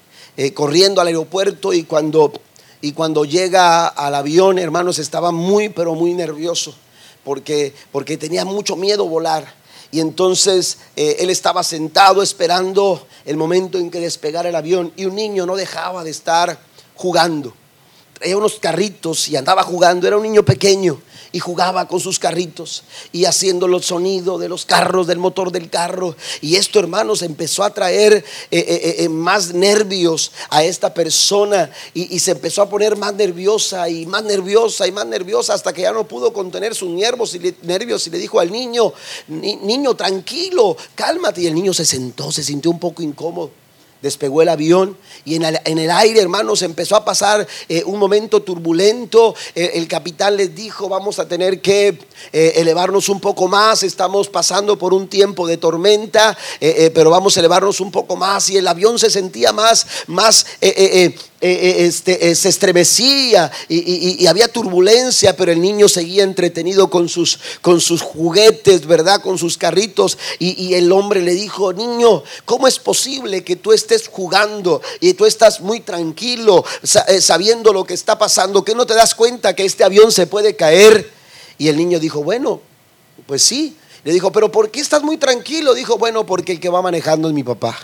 corriendo 0.55 1.00
al 1.00 1.07
aeropuerto 1.07 1.72
y 1.72 1.85
cuando, 1.85 2.33
y 2.81 2.92
cuando 2.92 3.24
llega 3.24 3.87
al 3.87 4.16
avión, 4.16 4.59
hermanos, 4.59 4.98
estaba 4.98 5.31
muy, 5.31 5.68
pero 5.68 5.94
muy 5.94 6.14
nervioso 6.14 6.74
porque, 7.22 7.72
porque 7.92 8.16
tenía 8.16 8.44
mucho 8.44 8.74
miedo 8.74 9.07
volar. 9.07 9.55
Y 9.92 10.00
entonces 10.00 10.79
él 10.96 11.31
estaba 11.31 11.62
sentado 11.62 12.24
esperando 12.24 13.07
el 13.24 13.37
momento 13.37 13.79
en 13.79 13.92
que 13.92 14.00
despegara 14.00 14.48
el 14.48 14.57
avión 14.57 14.92
y 14.96 15.05
un 15.05 15.14
niño 15.14 15.46
no 15.46 15.55
dejaba 15.55 16.03
de 16.03 16.11
estar 16.11 16.59
jugando 16.96 17.55
traía 18.25 18.39
unos 18.39 18.59
carritos 18.59 19.29
y 19.29 19.37
andaba 19.37 19.63
jugando, 19.65 20.07
era 20.07 20.17
un 20.17 20.23
niño 20.23 20.43
pequeño 20.43 20.99
y 21.31 21.41
jugaba 21.41 21.87
con 21.87 22.01
sus 22.01 22.19
carritos 22.19 22.85
y 23.13 23.27
haciendo 23.27 23.69
los 23.69 23.85
sonidos 23.85 24.41
de 24.41 24.49
los 24.49 24.65
carros, 24.65 25.07
del 25.07 25.19
motor 25.19 25.53
del 25.53 25.69
carro. 25.69 26.17
Y 26.41 26.57
esto, 26.57 26.79
hermanos, 26.79 27.21
empezó 27.21 27.65
a 27.65 27.75
traer 27.75 28.15
eh, 28.15 28.25
eh, 28.51 28.95
eh, 29.01 29.09
más 29.11 29.53
nervios 29.53 30.33
a 30.49 30.65
esta 30.65 30.95
persona 30.95 31.71
y, 31.93 32.19
se 32.19 32.31
empezó 32.31 32.63
a 32.63 32.71
poner 32.71 32.97
más 32.97 33.13
nerviosa 33.13 33.91
y 33.91 34.07
más 34.07 34.25
nerviosa 34.25 34.87
y 34.87 34.93
más 34.93 35.05
nerviosa 35.05 35.53
hasta 35.53 35.75
que 35.75 35.83
ya 35.83 35.93
no 35.93 36.09
pudo 36.09 36.33
contener 36.33 36.75
sus 36.75 36.89
nervios 36.89 37.35
y 37.35 37.41
le, 37.41 37.55
nervios 37.61 38.07
y 38.07 38.11
le 38.11 38.17
dijo 38.17 38.41
al 38.41 38.51
niño, 38.51 38.95
niño, 39.29 39.95
tranquilo, 39.97 40.79
cálmate. 40.95 41.43
Y 41.43 41.47
el 41.47 41.55
niño 41.55 41.75
se 41.75 41.85
sentó, 41.85 42.33
se 42.33 42.43
sintió 42.43 42.71
un 42.71 42.79
poco 42.79 43.03
incómodo 43.03 43.63
despegó 44.05 44.43
el 44.43 44.51
avión 44.51 44.99
y 45.25 45.35
en 45.35 45.45
el, 45.79 45.90
aire, 45.90 46.21
hermanos, 46.21 46.61
empezó 46.61 46.95
a 46.95 47.07
pasar 47.07 47.47
eh, 47.71 47.83
un 47.87 47.99
momento 47.99 48.43
turbulento. 48.43 49.35
Eh, 49.55 49.73
el 49.75 49.88
capitán 49.88 50.37
les 50.37 50.55
dijo, 50.55 50.90
vamos 50.90 51.19
a 51.19 51.27
tener 51.27 51.62
que 51.62 51.99
eh, 52.31 52.53
elevarnos 52.57 53.09
un 53.09 53.19
poco 53.19 53.49
más, 53.49 53.83
estamos 53.83 54.29
pasando 54.29 54.77
por 54.77 54.93
un 54.93 55.09
tiempo 55.09 55.47
de 55.47 55.57
tormenta, 55.57 56.37
pero 56.61 57.09
vamos 57.09 57.37
a 57.37 57.40
elevarnos 57.40 57.81
un 57.81 57.90
poco 57.90 58.14
más. 58.14 58.51
Y 58.51 58.59
el 58.59 58.69
avión 58.69 58.99
se 58.99 59.09
sentía 59.09 59.55
más, 59.55 59.87
más 60.07 60.45
eh, 61.46 61.59
eh, 61.61 61.85
este, 61.85 62.30
eh, 62.30 62.35
se 62.35 62.48
estremecía 62.48 63.52
y, 63.68 64.26
había 64.26 64.48
turbulencia, 64.48 65.37
pero 65.37 65.52
el 65.52 65.61
niño 65.61 65.90
seguía 65.90 66.22
entretenido 66.24 66.88
con 66.88 67.07
sus, 67.07 67.38
con 67.61 67.83
sus 67.83 68.00
juguetes, 68.00 68.87
¿verdad? 68.87 69.20
Con 69.20 69.37
sus 69.37 69.59
carritos. 69.59 70.16
Y, 70.38 70.72
el 70.72 70.90
hombre 70.90 71.20
le 71.20 71.35
dijo, 71.35 71.74
niño, 71.74 72.22
¿cómo 72.46 72.66
es 72.66 72.78
posible 72.78 73.44
que 73.44 73.57
tú 73.57 73.74
estés 73.74 74.09
jugando 74.09 74.80
y 75.00 75.12
tú 75.12 75.26
estás 75.26 75.61
muy 75.61 75.80
tranquilo 75.80 76.64
sabiendo 76.83 77.74
lo 77.74 77.85
que 77.85 77.92
está 77.92 78.16
pasando? 78.16 78.64
¿Que 78.64 78.74
no 78.74 78.87
te 78.87 78.94
das 78.94 79.14
cuenta 79.14 79.54
que 79.54 79.66
este 79.66 79.85
avión 79.85 80.12
se 80.12 80.26
puede 80.26 80.57
caer? 80.57 81.11
Y 81.59 81.68
el 81.68 81.76
niño 81.76 82.00
dijo, 82.00 82.22
bueno, 82.22 82.62
pues 83.26 83.42
sí. 83.42 83.76
Le 84.02 84.14
dijo, 84.14 84.33
pero 84.33 84.50
¿por 84.50 84.70
qué 84.70 84.80
estás 84.80 85.02
muy 85.02 85.18
tranquilo? 85.18 85.74
Dijo, 85.74 85.98
bueno, 85.98 86.24
porque 86.24 86.52
el 86.52 86.61
que 86.61 86.70
va 86.70 86.80
manejando 86.80 87.28
es 87.28 87.35
mi 87.35 87.44
papá. 87.44 87.78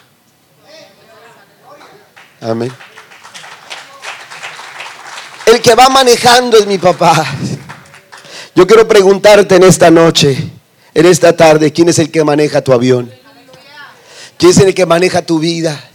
Amén. 2.40 2.72
El 5.50 5.60
que 5.60 5.74
va 5.74 5.88
manejando 5.88 6.56
es 6.56 6.66
mi 6.66 6.78
papá. 6.78 7.26
Yo 8.54 8.68
quiero 8.68 8.86
preguntarte 8.86 9.56
en 9.56 9.64
esta 9.64 9.90
noche, 9.90 10.36
en 10.94 11.06
esta 11.06 11.36
tarde, 11.36 11.72
¿quién 11.72 11.88
es 11.88 11.98
el 11.98 12.08
que 12.08 12.22
maneja 12.22 12.60
tu 12.60 12.72
avión? 12.72 13.12
¿Quién 14.38 14.52
es 14.52 14.58
el 14.58 14.72
que 14.72 14.86
maneja 14.86 15.22
tu 15.22 15.40
vida? 15.40 15.88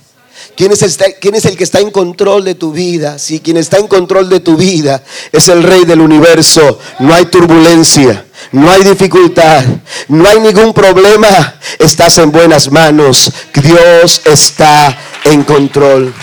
¿Quién 0.57 0.73
es, 0.73 0.81
el, 0.81 0.91
¿Quién 1.21 1.35
es, 1.35 1.45
el, 1.45 1.55
que 1.55 1.63
está 1.63 1.79
en 1.79 1.89
control 1.89 2.43
de 2.43 2.55
tu 2.55 2.73
vida? 2.73 3.17
Si 3.17 3.39
quien 3.39 3.55
está 3.55 3.77
en 3.77 3.87
control 3.87 4.27
de 4.29 4.41
tu 4.41 4.57
vida 4.57 5.01
es 5.31 5.47
el 5.47 5.63
rey 5.63 5.85
del 5.85 6.01
universo, 6.01 6.77
no 6.99 7.13
hay 7.13 7.25
turbulencia, 7.25 8.25
no 8.51 8.69
hay 8.69 8.83
dificultad, 8.83 9.63
no 10.09 10.27
hay 10.27 10.41
ningún 10.41 10.73
problema. 10.73 11.59
Estás 11.79 12.17
en 12.17 12.29
buenas 12.29 12.69
manos. 12.69 13.31
Dios 13.53 14.21
está 14.25 14.97
en 15.23 15.43
control. 15.43 16.13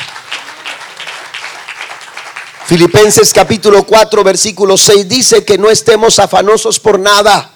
Filipenses 2.66 3.32
capítulo 3.32 3.84
4, 3.84 4.22
versículo 4.22 4.76
6 4.76 5.08
dice 5.08 5.44
que 5.44 5.58
no 5.58 5.68
estemos 5.68 6.18
afanosos 6.18 6.78
por 6.78 6.98
nada. 6.98 7.50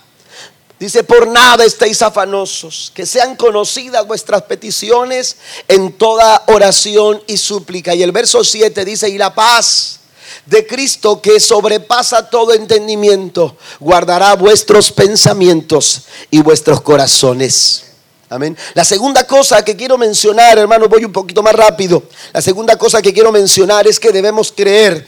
Dice, 0.78 1.04
por 1.04 1.26
nada 1.26 1.64
estéis 1.64 2.02
afanosos, 2.02 2.92
que 2.94 3.06
sean 3.06 3.34
conocidas 3.34 4.06
vuestras 4.06 4.42
peticiones 4.42 5.38
en 5.68 5.94
toda 5.94 6.42
oración 6.48 7.22
y 7.26 7.38
súplica. 7.38 7.94
Y 7.94 8.02
el 8.02 8.12
verso 8.12 8.44
7 8.44 8.84
dice, 8.84 9.08
y 9.08 9.16
la 9.16 9.34
paz 9.34 10.00
de 10.44 10.66
Cristo 10.66 11.22
que 11.22 11.40
sobrepasa 11.40 12.28
todo 12.28 12.52
entendimiento, 12.52 13.56
guardará 13.80 14.34
vuestros 14.34 14.92
pensamientos 14.92 16.02
y 16.30 16.42
vuestros 16.42 16.82
corazones. 16.82 17.84
Amén. 18.28 18.56
La 18.74 18.84
segunda 18.84 19.26
cosa 19.26 19.64
que 19.64 19.76
quiero 19.76 19.96
mencionar, 19.96 20.58
hermano, 20.58 20.88
voy 20.88 21.04
un 21.04 21.12
poquito 21.12 21.42
más 21.42 21.54
rápido. 21.54 22.02
La 22.32 22.42
segunda 22.42 22.76
cosa 22.76 23.00
que 23.00 23.12
quiero 23.12 23.30
mencionar 23.30 23.86
es 23.86 24.00
que 24.00 24.10
debemos 24.10 24.52
creer. 24.52 25.06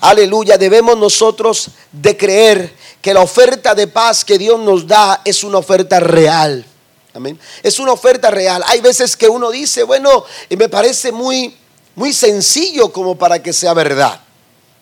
Aleluya, 0.00 0.56
debemos 0.56 0.96
nosotros 0.96 1.68
de 1.90 2.16
creer 2.16 2.72
que 3.00 3.14
la 3.14 3.20
oferta 3.20 3.74
de 3.74 3.86
paz 3.86 4.24
que 4.24 4.38
Dios 4.38 4.60
nos 4.60 4.86
da 4.86 5.22
es 5.24 5.42
una 5.42 5.58
oferta 5.58 5.98
real. 5.98 6.64
Amén. 7.12 7.38
Es 7.62 7.78
una 7.78 7.92
oferta 7.92 8.30
real. 8.30 8.62
Hay 8.66 8.80
veces 8.80 9.16
que 9.16 9.28
uno 9.28 9.50
dice, 9.50 9.82
bueno, 9.82 10.24
me 10.50 10.68
parece 10.68 11.12
muy 11.12 11.56
muy 11.94 12.12
sencillo 12.12 12.92
como 12.92 13.16
para 13.16 13.42
que 13.42 13.52
sea 13.52 13.74
verdad. 13.74 14.20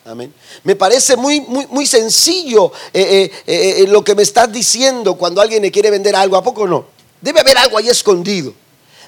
Amén. 0.05 0.35
Me 0.65 0.75
parece 0.75 1.15
muy, 1.17 1.41
muy, 1.43 1.67
muy 1.69 1.87
sencillo 1.87 2.73
eh, 2.93 3.31
eh, 3.47 3.75
eh, 3.79 3.87
lo 3.87 4.03
que 4.03 4.17
me 4.17 4.23
estás 4.23 4.51
diciendo 4.51 5.15
cuando 5.15 5.41
alguien 5.41 5.63
le 5.63 5.71
quiere 5.71 5.91
vender 5.91 6.17
algo. 6.17 6.37
¿A 6.37 6.43
poco 6.43 6.67
no? 6.67 6.87
Debe 7.23 7.41
haber 7.41 7.57
algo 7.57 7.79
ahí 7.79 7.89
escondido. 7.89 8.53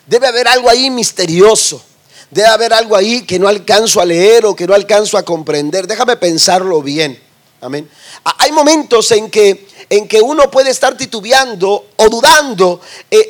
Debe 0.07 0.27
haber 0.27 0.49
algo 0.49 0.71
ahí 0.71 0.89
misterioso. 0.89 1.83
Debe 2.31 2.49
haber 2.49 2.73
algo 2.73 2.97
ahí 2.97 3.23
que 3.23 3.39
no 3.39 3.49
alcanzo 3.49 4.01
a 4.01 4.05
leer 4.05 4.47
o 4.47 4.57
que 4.57 4.67
no 4.67 4.75
alcanzo 4.75 5.19
a 5.19 5.25
comprender. 5.25 5.87
Déjame 5.87 6.17
pensarlo 6.17 6.81
bien. 6.81 7.21
Amén. 7.61 7.89
Hay 8.39 8.53
momentos 8.53 9.11
en 9.13 9.31
que, 9.31 9.67
en 9.89 10.07
que 10.07 10.21
uno 10.21 10.51
puede 10.51 10.71
estar 10.71 10.97
titubeando 10.97 11.87
o 11.97 12.09
dudando, 12.09 12.81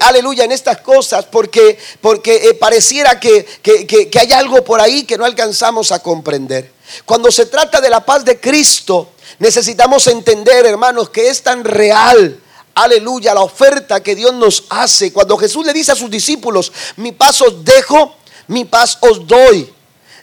aleluya, 0.01 0.44
en 0.44 0.53
estas 0.53 0.81
cosas, 0.81 1.27
porque, 1.27 1.79
porque 2.01 2.57
pareciera 2.59 3.20
que, 3.20 3.44
que 3.62 4.18
hay 4.18 4.33
algo 4.33 4.64
por 4.64 4.81
ahí 4.81 5.05
que 5.05 5.16
no 5.16 5.25
alcanzamos 5.25 5.92
a 5.92 6.01
comprender. 6.01 6.73
Cuando 7.05 7.31
se 7.31 7.47
trata 7.47 7.81
de 7.81 7.90
la 7.90 8.05
paz 8.05 8.25
de 8.25 8.40
Cristo, 8.40 9.12
necesitamos 9.38 10.07
entender, 10.09 10.66
hermanos, 10.66 11.11
que 11.11 11.29
es 11.29 11.42
tan 11.42 11.62
real. 11.64 12.40
Aleluya, 12.75 13.35
la 13.35 13.43
oferta 13.43 14.03
que 14.03 14.15
Dios 14.15 14.35
nos 14.35 14.65
hace. 14.69 15.13
Cuando 15.13 15.37
Jesús 15.37 15.65
le 15.65 15.73
dice 15.73 15.93
a 15.93 15.97
sus 15.97 16.11
discípulos, 16.11 16.73
mi 16.97 17.13
paz 17.13 17.41
os 17.41 17.65
dejo, 17.65 18.17
mi 18.49 18.65
paz 18.65 18.99
os 19.01 19.27
doy. 19.27 19.73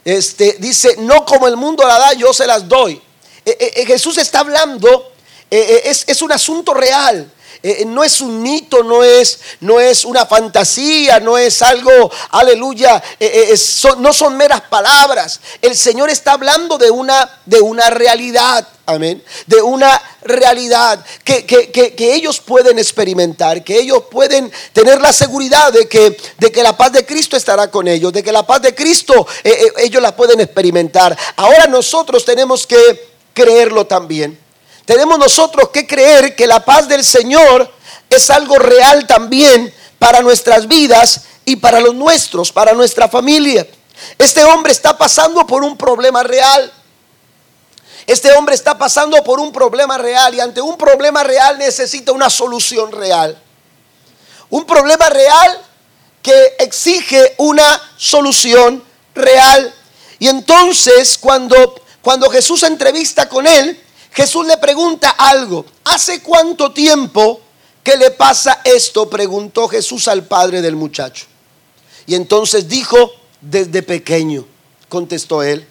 Este, 0.03 0.57
dice, 0.59 0.95
no 0.99 1.25
como 1.25 1.47
el 1.47 1.55
mundo 1.55 1.87
la 1.87 1.97
da, 1.97 2.13
yo 2.13 2.33
se 2.33 2.45
las 2.45 2.67
doy. 2.67 3.01
Eh, 3.45 3.57
eh, 3.59 3.73
eh, 3.77 3.85
Jesús 3.85 4.17
está 4.17 4.39
hablando, 4.39 5.13
es, 5.49 6.03
es 6.07 6.21
un 6.21 6.31
asunto 6.31 6.73
real. 6.73 7.31
Eh, 7.63 7.83
no 7.85 8.03
es 8.03 8.21
un 8.21 8.41
mito, 8.41 8.83
no 8.83 9.03
es, 9.03 9.39
no 9.59 9.79
es 9.79 10.03
una 10.03 10.25
fantasía, 10.25 11.19
no 11.19 11.37
es 11.37 11.61
algo, 11.61 12.11
aleluya, 12.31 13.01
eh, 13.19 13.49
eh, 13.53 13.59
no 13.99 14.13
son 14.13 14.35
meras 14.35 14.61
palabras. 14.61 15.39
El 15.61 15.75
Señor 15.75 16.09
está 16.09 16.33
hablando 16.33 16.77
de 16.77 16.89
una, 16.89 17.39
de 17.45 17.61
una 17.61 17.89
realidad. 17.89 18.67
Amén. 18.87 19.23
De 19.45 19.61
una 19.61 20.01
realidad 20.23 21.05
que, 21.23 21.45
que, 21.45 22.13
ellos 22.13 22.39
pueden 22.39 22.79
experimentar, 22.79 23.63
que 23.63 23.79
ellos 23.79 24.03
pueden 24.09 24.51
tener 24.73 24.99
la 24.99 25.13
seguridad 25.13 25.71
de 25.71 25.87
que, 25.87 26.17
de 26.39 26.51
que 26.51 26.63
la 26.63 26.75
paz 26.75 26.91
de 26.91 27.05
Cristo 27.05 27.37
estará 27.37 27.69
con 27.69 27.87
ellos, 27.87 28.11
de 28.11 28.23
que 28.23 28.31
la 28.31 28.45
paz 28.45 28.61
de 28.63 28.75
Cristo 28.75 29.27
ellos 29.77 30.01
la 30.01 30.15
pueden 30.15 30.41
experimentar. 30.41 31.17
Ahora 31.37 31.67
nosotros 31.67 32.25
tenemos 32.25 32.67
que 32.67 33.11
creerlo 33.33 33.85
también. 33.85 34.37
Tenemos 34.91 35.17
nosotros 35.17 35.69
que 35.69 35.87
creer 35.87 36.35
que 36.35 36.45
la 36.45 36.65
paz 36.65 36.85
del 36.89 37.05
Señor 37.05 37.71
es 38.09 38.29
algo 38.29 38.59
real 38.59 39.07
también 39.07 39.73
para 39.97 40.19
nuestras 40.19 40.67
vidas 40.67 41.21
y 41.45 41.55
para 41.55 41.79
los 41.79 41.95
nuestros, 41.95 42.51
para 42.51 42.73
nuestra 42.73 43.07
familia. 43.07 43.65
Este 44.17 44.43
hombre 44.43 44.73
está 44.73 44.97
pasando 44.97 45.47
por 45.47 45.63
un 45.63 45.77
problema 45.77 46.23
real. 46.23 46.73
Este 48.05 48.33
hombre 48.33 48.53
está 48.53 48.77
pasando 48.77 49.23
por 49.23 49.39
un 49.39 49.53
problema 49.53 49.97
real 49.97 50.35
y 50.35 50.41
ante 50.41 50.59
un 50.59 50.77
problema 50.77 51.23
real 51.23 51.57
necesita 51.57 52.11
una 52.11 52.29
solución 52.29 52.91
real. 52.91 53.41
Un 54.49 54.65
problema 54.65 55.07
real 55.07 55.57
que 56.21 56.57
exige 56.59 57.35
una 57.37 57.81
solución 57.95 58.83
real. 59.15 59.73
Y 60.19 60.27
entonces 60.27 61.17
cuando, 61.17 61.81
cuando 62.01 62.29
Jesús 62.29 62.63
entrevista 62.63 63.29
con 63.29 63.47
él, 63.47 63.81
Jesús 64.11 64.45
le 64.45 64.57
pregunta 64.57 65.09
algo. 65.11 65.65
¿Hace 65.85 66.21
cuánto 66.21 66.71
tiempo 66.71 67.41
que 67.83 67.97
le 67.97 68.11
pasa 68.11 68.61
esto? 68.63 69.09
Preguntó 69.09 69.67
Jesús 69.67 70.07
al 70.07 70.25
padre 70.25 70.61
del 70.61 70.75
muchacho. 70.75 71.25
Y 72.05 72.15
entonces 72.15 72.67
dijo, 72.67 73.13
desde 73.39 73.83
pequeño, 73.83 74.45
contestó 74.89 75.43
él. 75.43 75.65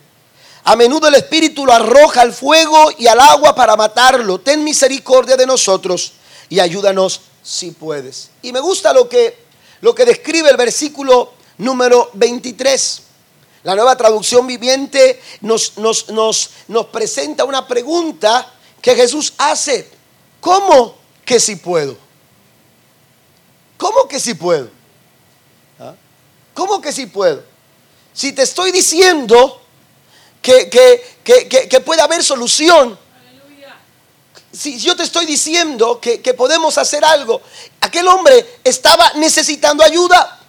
A 0.64 0.76
menudo 0.76 1.08
el 1.08 1.14
Espíritu 1.14 1.64
lo 1.64 1.72
arroja 1.72 2.20
al 2.22 2.32
fuego 2.32 2.90
y 2.98 3.06
al 3.06 3.20
agua 3.20 3.54
para 3.54 3.76
matarlo. 3.76 4.40
Ten 4.40 4.62
misericordia 4.62 5.36
de 5.36 5.46
nosotros 5.46 6.12
y 6.48 6.60
ayúdanos 6.60 7.22
si 7.42 7.70
puedes. 7.70 8.30
Y 8.42 8.52
me 8.52 8.60
gusta 8.60 8.92
lo 8.92 9.08
que, 9.08 9.38
lo 9.80 9.94
que 9.94 10.04
describe 10.04 10.50
el 10.50 10.56
versículo 10.56 11.32
número 11.58 12.10
23. 12.14 13.02
La 13.62 13.74
nueva 13.74 13.96
traducción 13.96 14.46
viviente 14.46 15.20
nos, 15.42 15.72
presenta 16.90 17.44
una 17.44 17.66
pregunta 17.66 18.50
que 18.80 18.94
Jesús 18.94 19.34
hace. 19.36 19.88
¿Cómo 20.40 20.96
que 21.24 21.38
si 21.38 21.56
puedo? 21.56 21.96
¿Cómo 23.76 24.08
que 24.08 24.18
si 24.18 24.34
puedo? 24.34 24.70
¿Ah? 25.78 25.94
¿Cómo 26.54 26.80
que 26.80 26.90
si 26.92 27.06
puedo? 27.06 27.44
Si 28.14 28.32
te 28.32 28.42
estoy 28.42 28.72
diciendo 28.72 29.60
que, 30.40 31.82
puede 31.84 32.00
haber 32.00 32.24
solución, 32.24 32.98
si 34.52 34.78
yo 34.80 34.96
te 34.96 35.02
estoy 35.02 35.26
diciendo 35.26 36.00
que, 36.00 36.18
podemos 36.34 36.78
hacer 36.78 37.04
algo, 37.04 37.42
aquel 37.82 38.08
hombre 38.08 38.60
estaba 38.64 39.12
necesitando 39.16 39.84
ayuda, 39.84 40.40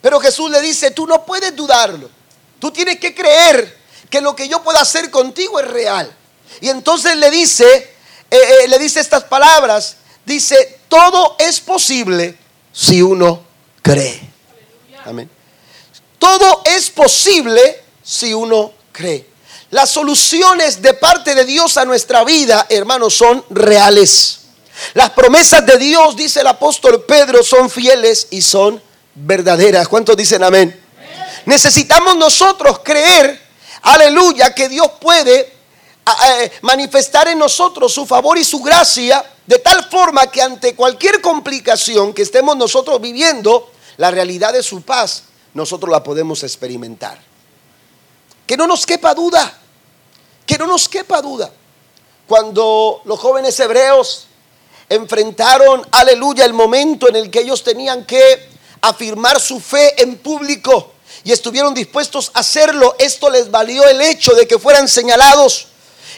pero 0.00 0.20
Jesús 0.20 0.50
le 0.50 0.60
dice, 0.60 0.92
tú 0.92 1.06
no 1.06 1.24
puedes 1.26 1.54
dudarlo. 1.56 2.19
Tú 2.60 2.70
tienes 2.70 3.00
que 3.00 3.14
creer 3.14 3.78
que 4.08 4.20
lo 4.20 4.36
que 4.36 4.48
yo 4.48 4.62
pueda 4.62 4.80
hacer 4.80 5.10
contigo 5.10 5.58
es 5.58 5.66
real. 5.66 6.14
Y 6.60 6.68
entonces 6.68 7.16
le 7.16 7.30
dice, 7.30 7.66
eh, 8.30 8.38
eh, 8.62 8.68
le 8.68 8.78
dice 8.78 9.00
estas 9.00 9.24
palabras, 9.24 9.96
dice, 10.26 10.80
todo 10.88 11.36
es 11.38 11.58
posible 11.60 12.36
si 12.72 13.00
uno 13.02 13.42
cree. 13.82 14.20
Amén. 15.04 15.30
Todo 16.18 16.62
es 16.66 16.90
posible 16.90 17.82
si 18.02 18.34
uno 18.34 18.72
cree. 18.92 19.26
Las 19.70 19.90
soluciones 19.90 20.82
de 20.82 20.94
parte 20.94 21.34
de 21.34 21.44
Dios 21.44 21.76
a 21.76 21.84
nuestra 21.84 22.24
vida, 22.24 22.66
hermanos, 22.68 23.14
son 23.14 23.44
reales. 23.50 24.40
Las 24.94 25.10
promesas 25.10 25.64
de 25.64 25.78
Dios, 25.78 26.16
dice 26.16 26.40
el 26.40 26.48
apóstol 26.48 27.04
Pedro, 27.04 27.42
son 27.42 27.70
fieles 27.70 28.26
y 28.30 28.42
son 28.42 28.82
verdaderas. 29.14 29.88
¿Cuántos 29.88 30.16
dicen 30.16 30.42
amén? 30.42 30.79
Necesitamos 31.46 32.16
nosotros 32.16 32.80
creer, 32.80 33.40
aleluya, 33.82 34.54
que 34.54 34.68
Dios 34.68 34.90
puede 35.00 35.60
manifestar 36.62 37.28
en 37.28 37.38
nosotros 37.38 37.92
su 37.92 38.06
favor 38.06 38.38
y 38.38 38.44
su 38.44 38.60
gracia 38.60 39.24
de 39.46 39.58
tal 39.58 39.88
forma 39.88 40.26
que 40.28 40.42
ante 40.42 40.74
cualquier 40.74 41.20
complicación 41.20 42.12
que 42.12 42.22
estemos 42.22 42.56
nosotros 42.56 43.00
viviendo, 43.00 43.70
la 43.96 44.10
realidad 44.10 44.52
de 44.52 44.62
su 44.62 44.82
paz 44.82 45.24
nosotros 45.54 45.90
la 45.90 46.02
podemos 46.02 46.42
experimentar. 46.42 47.20
Que 48.46 48.56
no 48.56 48.66
nos 48.66 48.86
quepa 48.86 49.14
duda, 49.14 49.58
que 50.46 50.58
no 50.58 50.66
nos 50.66 50.88
quepa 50.88 51.20
duda. 51.20 51.52
Cuando 52.26 53.02
los 53.04 53.18
jóvenes 53.18 53.58
hebreos 53.58 54.26
enfrentaron, 54.88 55.86
aleluya, 55.90 56.44
el 56.44 56.52
momento 56.52 57.08
en 57.08 57.16
el 57.16 57.30
que 57.30 57.40
ellos 57.40 57.64
tenían 57.64 58.04
que 58.06 58.48
afirmar 58.80 59.40
su 59.40 59.60
fe 59.60 60.00
en 60.00 60.18
público, 60.18 60.94
y 61.24 61.32
estuvieron 61.32 61.74
dispuestos 61.74 62.30
a 62.34 62.40
hacerlo, 62.40 62.94
esto 62.98 63.30
les 63.30 63.50
valió 63.50 63.86
el 63.86 64.00
hecho 64.00 64.32
de 64.34 64.46
que 64.46 64.58
fueran 64.58 64.88
señalados 64.88 65.66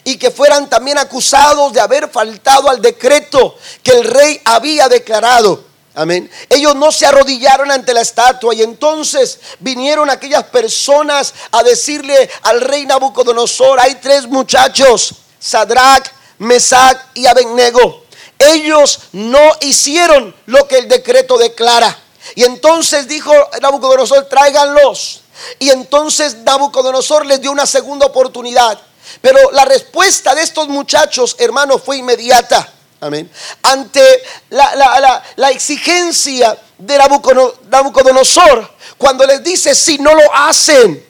y 0.05 0.17
que 0.17 0.31
fueran 0.31 0.69
también 0.69 0.99
acusados 0.99 1.73
de 1.73 1.81
haber 1.81 2.11
faltado 2.11 2.69
al 2.69 2.81
decreto 2.81 3.57
que 3.83 3.93
el 3.93 4.05
rey 4.05 4.41
había 4.45 4.89
declarado. 4.89 5.65
Amén. 5.95 6.31
Ellos 6.49 6.75
no 6.75 6.91
se 6.91 7.07
arrodillaron 7.07 7.71
ante 7.71 7.93
la 7.93 8.01
estatua 8.01 8.55
y 8.55 8.63
entonces 8.63 9.39
vinieron 9.61 10.09
aquellas 10.09 10.45
personas 10.45 11.35
a 11.51 11.63
decirle 11.63 12.31
al 12.43 12.63
rey 12.63 12.87
Nabucodonosor, 12.87 13.79
hay 13.79 13.97
tres 13.97 14.27
muchachos, 14.27 15.15
Sadrach, 15.39 16.11
Mesach 16.39 16.99
y 17.15 17.27
Abednego 17.27 18.03
ellos 18.43 19.01
no 19.13 19.53
hicieron 19.61 20.35
lo 20.47 20.67
que 20.67 20.79
el 20.79 20.89
decreto 20.89 21.39
declara. 21.39 21.97
Y 22.35 22.45
entonces 22.45 23.09
dijo 23.09 23.33
Nabucodonosor, 23.61 24.29
tráiganlos. 24.29 25.23
Y 25.59 25.71
entonces 25.71 26.37
Nabucodonosor 26.39 27.27
les 27.27 27.41
dio 27.41 27.51
una 27.51 27.67
segunda 27.67 28.07
oportunidad. 28.07 28.79
Pero 29.21 29.51
la 29.53 29.65
respuesta 29.65 30.35
de 30.35 30.43
estos 30.43 30.69
muchachos, 30.69 31.37
hermanos, 31.39 31.83
fue 31.85 31.99
inmediata. 31.99 32.73
Amén. 33.01 33.31
Ante 33.63 34.23
la, 34.51 35.51
exigencia 35.51 36.57
de 36.79 36.99
Nabucodonosor, 36.99 38.71
cuando 38.97 39.27
les 39.27 39.43
dice, 39.43 39.75
si 39.75 39.99
no 39.99 40.15
lo 40.15 40.35
hacen, 40.35 41.05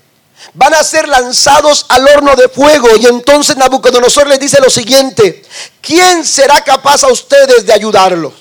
van 0.54 0.74
a 0.74 0.82
ser 0.82 1.06
lanzados 1.06 1.86
al 1.90 2.08
horno 2.08 2.34
de 2.34 2.48
fuego. 2.48 2.88
Y 2.96 3.06
entonces 3.06 3.56
Nabucodonosor 3.56 4.26
les 4.26 4.40
dice 4.40 4.58
lo 4.60 4.70
siguiente, 4.70 5.44
¿quién 5.80 6.24
será 6.24 6.62
capaz 6.62 7.04
a 7.04 7.12
ustedes 7.12 7.66
de 7.66 7.72
ayudarlos? 7.72 8.32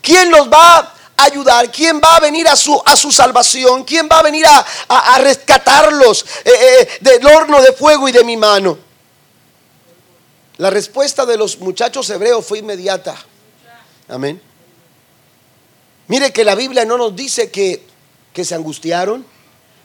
¿Quién 0.00 0.30
los 0.30 0.50
va 0.50 0.94
ayudar? 1.16 1.70
¿Quién 1.70 2.00
va 2.02 2.16
a 2.16 2.20
venir 2.20 2.48
a 2.48 2.56
su, 2.56 2.80
a 2.84 2.96
su 2.96 3.10
salvación? 3.10 3.84
¿Quién 3.84 4.08
va 4.10 4.18
a 4.18 4.22
venir 4.22 4.44
a, 4.46 5.18
rescatarlos 5.18 6.24
eh, 6.44 6.50
eh, 6.50 6.88
del 7.00 7.26
horno 7.26 7.60
de 7.60 7.72
fuego 7.72 8.08
y 8.08 8.12
de 8.12 8.24
mi 8.24 8.36
mano? 8.36 8.78
La 10.58 10.70
respuesta 10.70 11.26
de 11.26 11.36
los 11.36 11.58
muchachos 11.58 12.08
hebreos 12.10 12.44
fue 12.44 12.58
inmediata. 12.58 13.16
Amén. 14.08 14.40
Mire 16.08 16.32
que 16.32 16.44
la 16.44 16.54
Biblia 16.54 16.84
no 16.84 16.98
nos 16.98 17.16
dice 17.16 17.50
que, 17.50 17.84
que 18.32 18.44
se 18.44 18.54
angustiaron, 18.54 19.24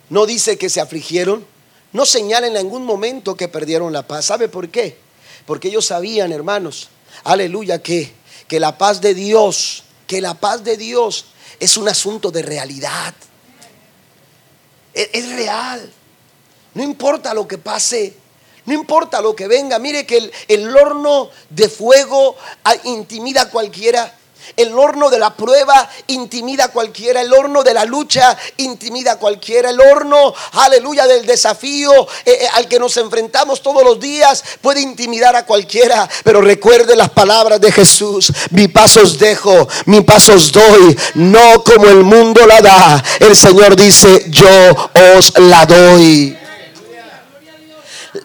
no 0.10 0.26
dice 0.26 0.58
que 0.58 0.70
se 0.70 0.82
afligieron, 0.82 1.46
no 1.94 2.06
señala 2.06 2.48
en 2.48 2.54
ningún 2.54 2.84
momento 2.84 3.36
que 3.36 3.48
perdieron 3.48 3.94
la 3.94 4.06
paz. 4.06 4.26
¿Sabe 4.26 4.50
por 4.50 4.70
qué? 4.70 4.98
Porque 5.46 5.70
ellos 5.70 5.86
sabían, 5.86 6.32
hermanos, 6.32 6.90
aleluya, 7.24 7.82
que, 7.82 8.12
que 8.48 8.60
la 8.60 8.78
paz 8.78 9.00
de 9.02 9.14
Dios, 9.14 9.84
que 10.08 10.22
la 10.22 10.34
paz 10.34 10.64
de 10.64 10.78
Dios 10.78 11.26
es 11.60 11.78
un 11.78 11.88
asunto 11.88 12.32
de 12.32 12.42
realidad. 12.42 13.14
Es, 14.94 15.10
es 15.14 15.30
real. 15.30 15.94
No 16.74 16.84
importa 16.84 17.34
lo 17.34 17.48
que 17.48 17.58
pase, 17.58 18.16
no 18.66 18.74
importa 18.74 19.22
lo 19.22 19.36
que 19.36 19.48
venga. 19.48 19.80
Mire 19.80 20.06
que 20.06 20.18
el, 20.18 20.32
el 20.48 20.76
horno 20.76 21.30
de 21.50 21.70
fuego 21.70 22.36
intimida 22.84 23.44
a 23.44 23.50
cualquiera. 23.50 24.18
El 24.56 24.78
horno 24.78 25.10
de 25.10 25.20
la 25.20 25.34
prueba 25.34 25.90
intimida 26.08 26.66
a 26.66 26.68
cualquiera. 26.70 27.22
El 27.22 27.34
horno 27.34 27.64
de 27.64 27.74
la 27.74 27.86
lucha 27.86 28.38
intimida 28.58 29.14
a 29.14 29.16
cualquiera. 29.18 29.70
El 29.70 29.80
horno, 29.80 30.34
aleluya, 30.54 31.08
del 31.08 31.26
desafío 31.26 31.92
eh, 32.26 32.40
eh, 32.42 32.50
al 32.54 32.68
que 32.68 32.80
nos 32.80 32.98
enfrentamos 32.98 33.62
todos 33.62 33.84
los 33.84 34.00
días 34.00 34.44
puede 34.62 34.82
intimidar 34.82 35.36
a 35.36 35.46
cualquiera. 35.46 36.08
Pero 36.24 36.42
recuerde 36.42 36.96
las 36.96 37.10
palabras 37.10 37.60
de 37.60 37.72
Jesús. 37.72 38.32
Mi 38.52 38.68
paso 38.68 39.02
os 39.02 39.18
dejo, 39.18 39.68
mi 39.86 40.02
paso 40.02 40.34
os 40.34 40.52
doy. 40.52 40.98
No 41.16 41.64
como 41.64 41.88
el 41.88 42.04
mundo 42.04 42.46
la 42.46 42.62
da. 42.62 43.04
El 43.20 43.36
Señor 43.36 43.76
dice, 43.76 44.26
yo 44.30 44.48
os 45.18 45.38
la 45.40 45.66
doy. 45.66 46.38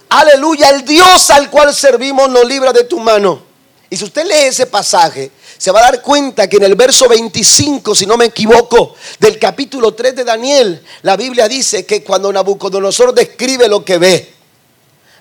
Aleluya, 0.09 0.69
el 0.71 0.85
Dios 0.85 1.31
al 1.31 1.51
cual 1.51 1.75
servimos 1.75 2.29
nos 2.29 2.45
libra 2.45 2.73
de 2.73 2.85
tu 2.85 2.99
mano. 3.01 3.52
Y 3.93 3.97
si 3.99 4.05
usted 4.05 4.25
lee 4.25 4.47
ese 4.47 4.65
pasaje, 4.65 5.31
se 5.59 5.71
va 5.71 5.81
a 5.81 5.83
dar 5.83 6.01
cuenta 6.01 6.49
que 6.49 6.57
en 6.57 6.63
el 6.63 6.77
verso 6.77 7.07
25, 7.11 7.95
si 7.95 8.07
no 8.07 8.17
me 8.17 8.25
equivoco, 8.25 8.95
del 9.19 9.39
capítulo 9.39 9.93
3 9.93 10.17
de 10.17 10.25
Daniel, 10.25 10.83
la 11.03 11.15
Biblia 11.15 11.47
dice 11.47 11.85
que 11.85 12.03
cuando 12.03 12.33
Nabucodonosor 12.33 13.13
describe 13.13 13.69
lo 13.69 13.85
que 13.85 13.99
ve, 13.99 14.33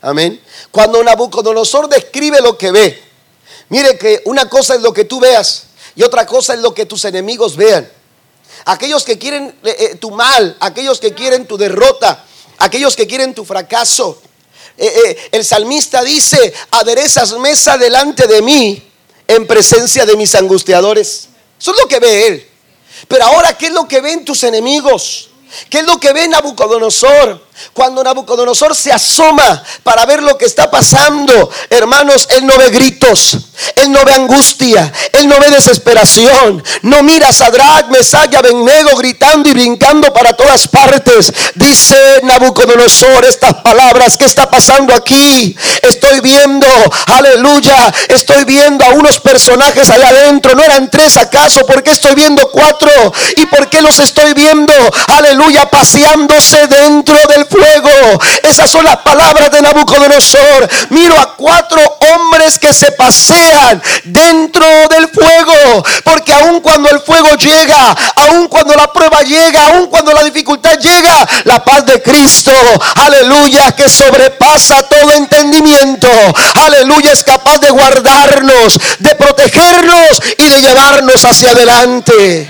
amén, 0.01 0.39
cuando 0.71 1.03
Nabucodonosor 1.03 1.89
describe 1.89 2.39
lo 2.39 2.57
que 2.57 2.71
ve, 2.71 3.03
mire 3.67 3.97
que 3.97 4.21
una 4.23 4.47
cosa 4.47 4.75
es 4.75 4.81
lo 4.81 4.93
que 4.93 5.03
tú 5.03 5.19
veas 5.19 5.63
y 5.97 6.03
otra 6.03 6.25
cosa 6.25 6.53
es 6.53 6.61
lo 6.61 6.73
que 6.73 6.85
tus 6.85 7.03
enemigos 7.03 7.57
vean. 7.57 7.91
Aquellos 8.63 9.03
que 9.03 9.17
quieren 9.19 9.53
eh, 9.65 9.75
eh, 9.79 9.95
tu 9.95 10.11
mal, 10.11 10.55
aquellos 10.61 11.01
que 11.01 11.13
quieren 11.13 11.45
tu 11.45 11.57
derrota, 11.57 12.23
aquellos 12.59 12.95
que 12.95 13.05
quieren 13.05 13.33
tu 13.33 13.43
fracaso. 13.43 14.21
Eh, 14.77 15.29
el 15.31 15.45
salmista 15.45 16.03
dice, 16.03 16.53
aderezas 16.71 17.33
mesa 17.33 17.77
delante 17.77 18.27
de 18.27 18.41
mí 18.41 18.91
en 19.27 19.47
presencia 19.47 20.05
de 20.05 20.15
mis 20.15 20.33
angustiadores. 20.35 21.29
Eso 21.59 21.71
es 21.71 21.77
lo 21.79 21.87
que 21.87 21.99
ve 21.99 22.27
él. 22.27 22.47
Pero 23.07 23.25
ahora, 23.25 23.57
¿qué 23.57 23.67
es 23.67 23.71
lo 23.73 23.87
que 23.87 24.01
ven 24.01 24.25
tus 24.25 24.43
enemigos? 24.43 25.29
¿Qué 25.69 25.79
es 25.79 25.85
lo 25.85 25.99
que 25.99 26.13
ve 26.13 26.27
Nabucodonosor? 26.27 27.45
Cuando 27.73 28.03
Nabucodonosor 28.03 28.75
se 28.75 28.91
asoma 28.91 29.63
para 29.83 30.05
ver 30.05 30.21
lo 30.23 30.37
que 30.37 30.45
está 30.45 30.69
pasando, 30.69 31.49
hermanos, 31.69 32.27
él 32.31 32.45
no 32.45 32.57
ve 32.57 32.69
gritos, 32.69 33.37
él 33.75 33.91
no 33.91 34.03
ve 34.05 34.13
angustia, 34.13 34.91
él 35.13 35.27
no 35.27 35.39
ve 35.39 35.49
desesperación. 35.49 36.63
No 36.81 37.03
mira 37.03 37.29
a 37.29 37.33
Sadrach, 37.33 37.87
Mesach 37.87 38.31
y 38.33 38.97
gritando 38.97 39.49
y 39.49 39.53
brincando 39.53 40.13
para 40.13 40.33
todas 40.33 40.67
partes. 40.67 41.33
Dice 41.55 42.21
Nabucodonosor 42.23 43.25
estas 43.25 43.55
palabras, 43.55 44.17
¿qué 44.17 44.25
está 44.25 44.49
pasando 44.49 44.93
aquí? 44.93 45.55
Estoy 45.81 46.19
viendo, 46.21 46.67
aleluya, 47.07 47.93
estoy 48.09 48.45
viendo 48.45 48.85
a 48.85 48.89
unos 48.89 49.19
personajes 49.19 49.89
allá 49.89 50.09
adentro. 50.09 50.55
¿No 50.55 50.63
eran 50.63 50.89
tres 50.89 51.17
acaso? 51.17 51.65
¿Por 51.65 51.83
qué 51.83 51.91
estoy 51.91 52.15
viendo 52.15 52.49
cuatro? 52.51 52.91
¿Y 53.37 53.45
por 53.47 53.69
qué 53.69 53.81
los 53.81 53.99
estoy 53.99 54.33
viendo? 54.33 54.73
Aleluya, 55.07 55.69
paseándose 55.69 56.67
dentro 56.67 57.17
del 57.27 57.45
fuego. 57.51 58.19
Esas 58.43 58.69
son 58.69 58.85
las 58.85 58.97
palabras 58.97 59.51
de 59.51 59.61
Nabucodonosor. 59.61 60.69
Miro 60.89 61.19
a 61.19 61.35
cuatro 61.35 61.81
hombres 62.13 62.57
que 62.57 62.73
se 62.73 62.91
pasean 62.91 63.81
dentro 64.05 64.65
del 64.89 65.09
fuego. 65.09 65.83
Porque 66.03 66.33
aun 66.33 66.61
cuando 66.61 66.89
el 66.89 67.01
fuego 67.01 67.35
llega, 67.35 67.95
aun 68.15 68.47
cuando 68.47 68.75
la 68.75 68.91
prueba 68.91 69.21
llega, 69.21 69.67
aun 69.67 69.87
cuando 69.87 70.13
la 70.13 70.23
dificultad 70.23 70.79
llega, 70.79 71.27
la 71.43 71.63
paz 71.63 71.85
de 71.85 72.01
Cristo, 72.01 72.53
aleluya, 72.95 73.71
que 73.73 73.89
sobrepasa 73.89 74.83
todo 74.83 75.11
entendimiento, 75.11 76.09
aleluya, 76.55 77.11
es 77.11 77.23
capaz 77.23 77.59
de 77.59 77.69
guardarnos, 77.69 78.79
de 78.99 79.15
protegernos 79.15 80.21
y 80.37 80.49
de 80.49 80.61
llevarnos 80.61 81.23
hacia 81.25 81.51
adelante. 81.51 82.49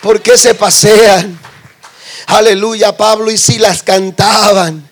¿Por 0.00 0.20
qué 0.22 0.38
se 0.38 0.54
pasean? 0.54 1.45
Aleluya, 2.26 2.96
Pablo 2.96 3.30
y 3.30 3.38
Silas 3.38 3.82
cantaban 3.82 4.88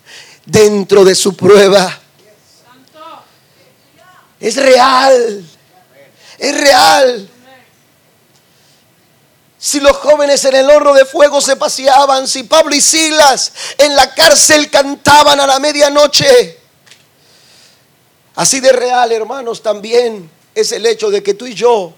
dentro 0.46 1.04
de 1.04 1.14
su 1.14 1.34
prueba. 1.36 2.00
Es 4.38 4.56
real. 4.56 5.44
Es 6.38 6.60
real. 6.60 7.28
Si 9.58 9.80
los 9.80 9.96
jóvenes 9.96 10.44
en 10.44 10.54
el 10.54 10.70
horno 10.70 10.92
de 10.92 11.06
fuego 11.06 11.40
se 11.40 11.56
paseaban, 11.56 12.28
si 12.28 12.42
Pablo 12.42 12.74
y 12.74 12.80
Silas 12.80 13.52
en 13.78 13.96
la 13.96 14.14
cárcel 14.14 14.70
cantaban 14.70 15.40
a 15.40 15.46
la 15.46 15.58
medianoche. 15.58 16.58
Así 18.36 18.60
de 18.60 18.72
real, 18.72 19.10
hermanos, 19.10 19.62
también 19.62 20.30
es 20.54 20.70
el 20.72 20.84
hecho 20.86 21.10
de 21.10 21.22
que 21.22 21.34
tú 21.34 21.46
y 21.46 21.54
yo 21.54 21.94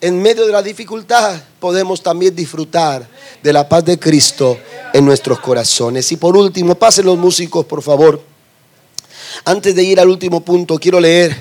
en 0.00 0.20
medio 0.20 0.46
de 0.46 0.52
la 0.52 0.62
dificultad 0.62 1.40
podemos 1.58 2.02
también 2.02 2.34
disfrutar 2.34 3.08
de 3.42 3.52
la 3.52 3.68
paz 3.68 3.84
de 3.84 3.98
Cristo 3.98 4.58
en 4.92 5.04
nuestros 5.04 5.40
corazones. 5.40 6.10
Y 6.12 6.16
por 6.16 6.36
último, 6.36 6.74
pasen 6.74 7.06
los 7.06 7.18
músicos, 7.18 7.64
por 7.64 7.82
favor. 7.82 8.22
Antes 9.44 9.74
de 9.74 9.82
ir 9.82 10.00
al 10.00 10.08
último 10.08 10.40
punto, 10.40 10.78
quiero 10.78 11.00
leer 11.00 11.36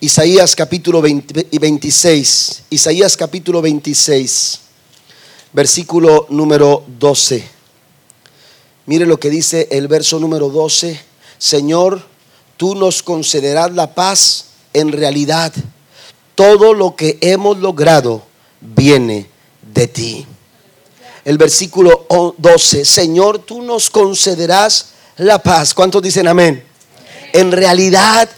Isaías 0.00 0.54
capítulo 0.54 1.02
26. 1.02 2.62
Isaías 2.70 3.16
capítulo 3.16 3.60
26, 3.60 4.60
versículo 5.52 6.26
número 6.30 6.84
12. 6.98 7.44
Mire 8.86 9.06
lo 9.06 9.18
que 9.18 9.30
dice 9.30 9.68
el 9.70 9.88
verso 9.88 10.18
número 10.18 10.48
12. 10.48 11.00
Señor, 11.38 12.02
tú 12.56 12.74
nos 12.74 13.02
concederás 13.02 13.72
la 13.72 13.94
paz 13.94 14.46
en 14.72 14.92
realidad 14.92 15.52
todo 16.38 16.72
lo 16.72 16.94
que 16.94 17.18
hemos 17.20 17.58
logrado 17.58 18.22
viene 18.60 19.26
de 19.60 19.88
ti. 19.88 20.24
El 21.24 21.36
versículo 21.36 22.06
12, 22.38 22.84
Señor, 22.84 23.40
tú 23.40 23.60
nos 23.60 23.90
concederás 23.90 24.90
la 25.16 25.42
paz. 25.42 25.74
¿Cuántos 25.74 26.00
dicen 26.00 26.28
amén? 26.28 26.62
En 27.32 27.50
realidad, 27.50 28.28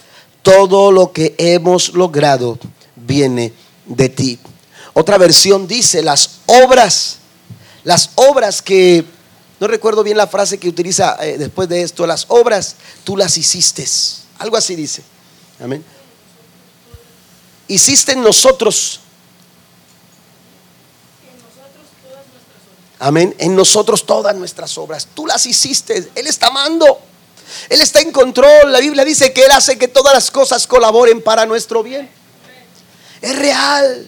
todo 0.41 0.91
lo 0.91 1.11
que 1.11 1.35
hemos 1.37 1.93
logrado 1.93 2.57
viene 2.95 3.53
de 3.85 4.09
ti. 4.09 4.39
Otra 4.93 5.19
versión 5.19 5.67
dice, 5.67 6.01
las 6.01 6.39
obras, 6.47 7.17
las 7.83 8.09
obras 8.15 8.63
que, 8.63 9.05
no 9.59 9.67
recuerdo 9.67 10.01
bien 10.01 10.17
la 10.17 10.25
frase 10.25 10.57
que 10.57 10.69
utiliza 10.69 11.23
eh, 11.23 11.37
después 11.37 11.69
de 11.69 11.83
esto, 11.83 12.07
las 12.07 12.25
obras 12.29 12.77
tú 13.03 13.15
las 13.15 13.37
hiciste. 13.37 13.85
Algo 14.39 14.57
así 14.57 14.75
dice. 14.75 15.03
Amén 15.59 16.00
hiciste 17.73 18.13
en 18.13 18.21
nosotros. 18.21 18.99
Amén. 22.99 23.33
En 23.39 23.55
nosotros 23.55 24.05
todas 24.05 24.35
nuestras 24.35 24.77
obras. 24.77 25.07
Tú 25.13 25.25
las 25.25 25.45
hiciste. 25.45 26.11
Él 26.13 26.27
está 26.27 26.47
amando. 26.47 26.99
Él 27.69 27.81
está 27.81 27.99
en 27.99 28.11
control. 28.11 28.71
La 28.71 28.79
Biblia 28.79 29.03
dice 29.03 29.33
que 29.33 29.43
Él 29.45 29.51
hace 29.51 29.77
que 29.77 29.87
todas 29.87 30.13
las 30.13 30.29
cosas 30.29 30.67
colaboren 30.67 31.21
para 31.21 31.45
nuestro 31.45 31.81
bien. 31.81 32.09
Es 33.21 33.35
real. 33.37 34.07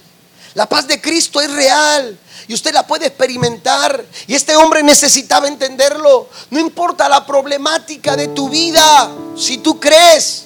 La 0.53 0.69
paz 0.69 0.87
de 0.87 1.01
Cristo 1.01 1.41
es 1.41 1.51
real. 1.51 2.19
Y 2.47 2.53
usted 2.53 2.71
la 2.71 2.85
puede 2.85 3.07
experimentar. 3.07 4.05
Y 4.27 4.35
este 4.35 4.55
hombre 4.55 4.83
necesitaba 4.83 5.47
entenderlo. 5.47 6.29
No 6.51 6.59
importa 6.59 7.09
la 7.09 7.25
problemática 7.25 8.15
de 8.15 8.27
tu 8.27 8.49
vida. 8.49 9.11
Si 9.35 9.57
tú 9.57 9.79
crees, 9.79 10.45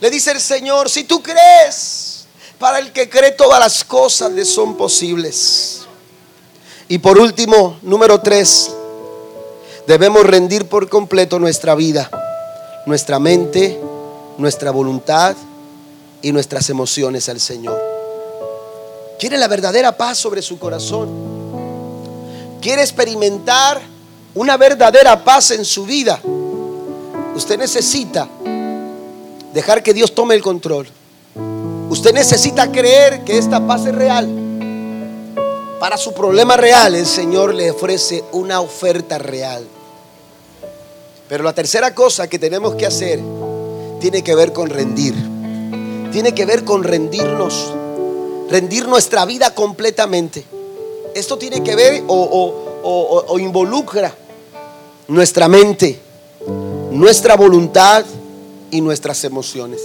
le 0.00 0.10
dice 0.10 0.30
el 0.30 0.40
Señor, 0.40 0.88
si 0.88 1.04
tú 1.04 1.22
crees, 1.22 2.15
para 2.58 2.78
el 2.78 2.92
que 2.92 3.08
cree 3.08 3.32
todas 3.32 3.60
las 3.60 3.84
cosas 3.84 4.32
le 4.32 4.44
son 4.44 4.76
posibles. 4.76 5.82
Y 6.88 6.98
por 6.98 7.18
último, 7.18 7.78
número 7.82 8.20
tres, 8.20 8.70
debemos 9.86 10.24
rendir 10.24 10.66
por 10.66 10.88
completo 10.88 11.38
nuestra 11.38 11.74
vida, 11.74 12.10
nuestra 12.86 13.18
mente, 13.18 13.78
nuestra 14.38 14.70
voluntad 14.70 15.36
y 16.22 16.32
nuestras 16.32 16.70
emociones 16.70 17.28
al 17.28 17.40
Señor. 17.40 17.80
Quiere 19.18 19.38
la 19.38 19.48
verdadera 19.48 19.96
paz 19.96 20.18
sobre 20.18 20.42
su 20.42 20.58
corazón. 20.58 21.08
Quiere 22.60 22.82
experimentar 22.82 23.80
una 24.34 24.56
verdadera 24.56 25.24
paz 25.24 25.50
en 25.50 25.64
su 25.64 25.84
vida. 25.84 26.20
Usted 27.34 27.58
necesita 27.58 28.28
dejar 29.52 29.82
que 29.82 29.94
Dios 29.94 30.14
tome 30.14 30.34
el 30.34 30.42
control. 30.42 30.86
Usted 31.88 32.12
necesita 32.12 32.70
creer 32.72 33.22
que 33.24 33.38
esta 33.38 33.64
paz 33.64 33.86
es 33.86 33.94
real. 33.94 34.28
Para 35.78 35.96
su 35.96 36.12
problema 36.12 36.56
real, 36.56 36.94
el 36.94 37.06
Señor 37.06 37.54
le 37.54 37.70
ofrece 37.70 38.24
una 38.32 38.60
oferta 38.60 39.18
real. 39.18 39.64
Pero 41.28 41.44
la 41.44 41.52
tercera 41.52 41.94
cosa 41.94 42.28
que 42.28 42.38
tenemos 42.38 42.74
que 42.74 42.86
hacer 42.86 43.20
tiene 44.00 44.22
que 44.22 44.34
ver 44.34 44.52
con 44.52 44.68
rendir. 44.68 45.14
Tiene 46.10 46.34
que 46.34 46.44
ver 46.44 46.64
con 46.64 46.82
rendirnos. 46.82 47.72
Rendir 48.50 48.88
nuestra 48.88 49.24
vida 49.24 49.54
completamente. 49.54 50.44
Esto 51.14 51.38
tiene 51.38 51.62
que 51.62 51.76
ver 51.76 52.02
o, 52.08 53.24
o 53.28 53.38
involucra 53.38 54.12
nuestra 55.08 55.48
mente, 55.48 55.98
nuestra 56.90 57.36
voluntad 57.36 58.04
y 58.70 58.80
nuestras 58.80 59.22
emociones. 59.24 59.80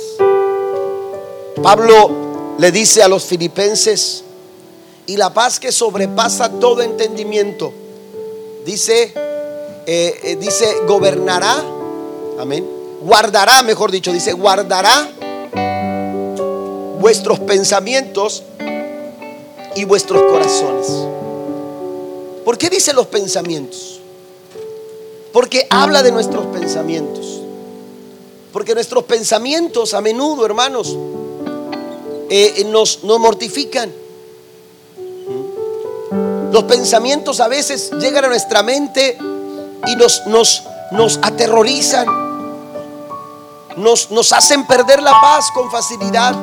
Pablo 1.61 2.55
le 2.57 2.71
dice 2.71 3.03
a 3.03 3.07
los 3.07 3.23
filipenses, 3.23 4.23
y 5.07 5.17
la 5.17 5.33
paz 5.33 5.59
que 5.59 5.71
sobrepasa 5.71 6.49
todo 6.49 6.81
entendimiento, 6.81 7.73
dice, 8.65 9.13
eh, 9.85 10.19
eh, 10.23 10.37
dice, 10.39 10.65
gobernará, 10.87 11.63
amén, 12.39 12.65
guardará, 13.01 13.63
mejor 13.63 13.91
dicho, 13.91 14.13
dice, 14.13 14.33
guardará 14.33 15.09
vuestros 16.99 17.39
pensamientos 17.39 18.43
y 19.75 19.83
vuestros 19.85 20.21
corazones. 20.31 20.87
¿Por 22.45 22.57
qué 22.57 22.69
dice 22.69 22.93
los 22.93 23.07
pensamientos? 23.07 23.99
Porque 25.33 25.65
habla 25.69 26.03
de 26.03 26.11
nuestros 26.11 26.45
pensamientos. 26.47 27.41
Porque 28.51 28.73
nuestros 28.73 29.05
pensamientos 29.05 29.93
a 29.93 30.01
menudo, 30.01 30.45
hermanos, 30.45 30.95
eh, 32.33 32.63
nos, 32.63 33.03
nos 33.03 33.19
mortifican. 33.19 33.91
Los 36.49 36.63
pensamientos 36.63 37.41
a 37.41 37.49
veces 37.49 37.91
llegan 37.99 38.23
a 38.23 38.29
nuestra 38.29 38.63
mente 38.63 39.17
y 39.85 39.95
nos, 39.97 40.25
nos, 40.27 40.63
nos 40.91 41.19
aterrorizan. 41.21 42.07
Nos, 43.75 44.11
nos 44.11 44.31
hacen 44.31 44.65
perder 44.65 45.03
la 45.03 45.11
paz 45.19 45.51
con 45.53 45.69
facilidad. 45.69 46.33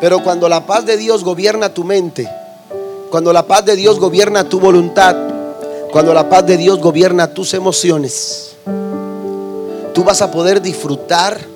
Pero 0.00 0.22
cuando 0.22 0.48
la 0.48 0.64
paz 0.64 0.86
de 0.86 0.96
Dios 0.96 1.22
gobierna 1.22 1.74
tu 1.74 1.84
mente, 1.84 2.26
cuando 3.10 3.30
la 3.30 3.46
paz 3.46 3.66
de 3.66 3.76
Dios 3.76 4.00
gobierna 4.00 4.48
tu 4.48 4.58
voluntad, 4.58 5.16
cuando 5.92 6.14
la 6.14 6.30
paz 6.30 6.46
de 6.46 6.56
Dios 6.56 6.78
gobierna 6.80 7.34
tus 7.34 7.52
emociones, 7.52 8.56
tú 9.92 10.02
vas 10.02 10.22
a 10.22 10.30
poder 10.30 10.62
disfrutar 10.62 11.53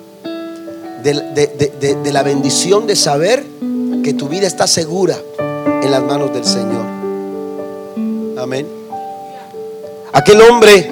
de, 1.03 2.13
la 2.13 2.23
bendición 2.23 2.87
de 2.87 2.97
saber 2.97 3.45
que 4.03 4.15
tu 4.15 4.29
vida 4.29 4.47
está 4.47 4.67
segura 4.67 5.17
en 5.39 5.91
las 5.91 6.03
manos 6.03 6.33
del 6.33 6.45
Señor. 6.45 6.85
Amén. 8.39 8.67
Aquel 10.13 10.41
hombre 10.43 10.91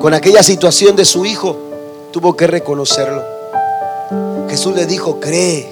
con 0.00 0.14
aquella 0.14 0.42
situación 0.42 0.96
de 0.96 1.04
su 1.04 1.26
hijo 1.26 1.56
tuvo 2.12 2.36
que 2.36 2.46
reconocerlo. 2.46 3.22
Jesús 4.48 4.74
le 4.74 4.86
dijo, 4.86 5.20
cree, 5.20 5.68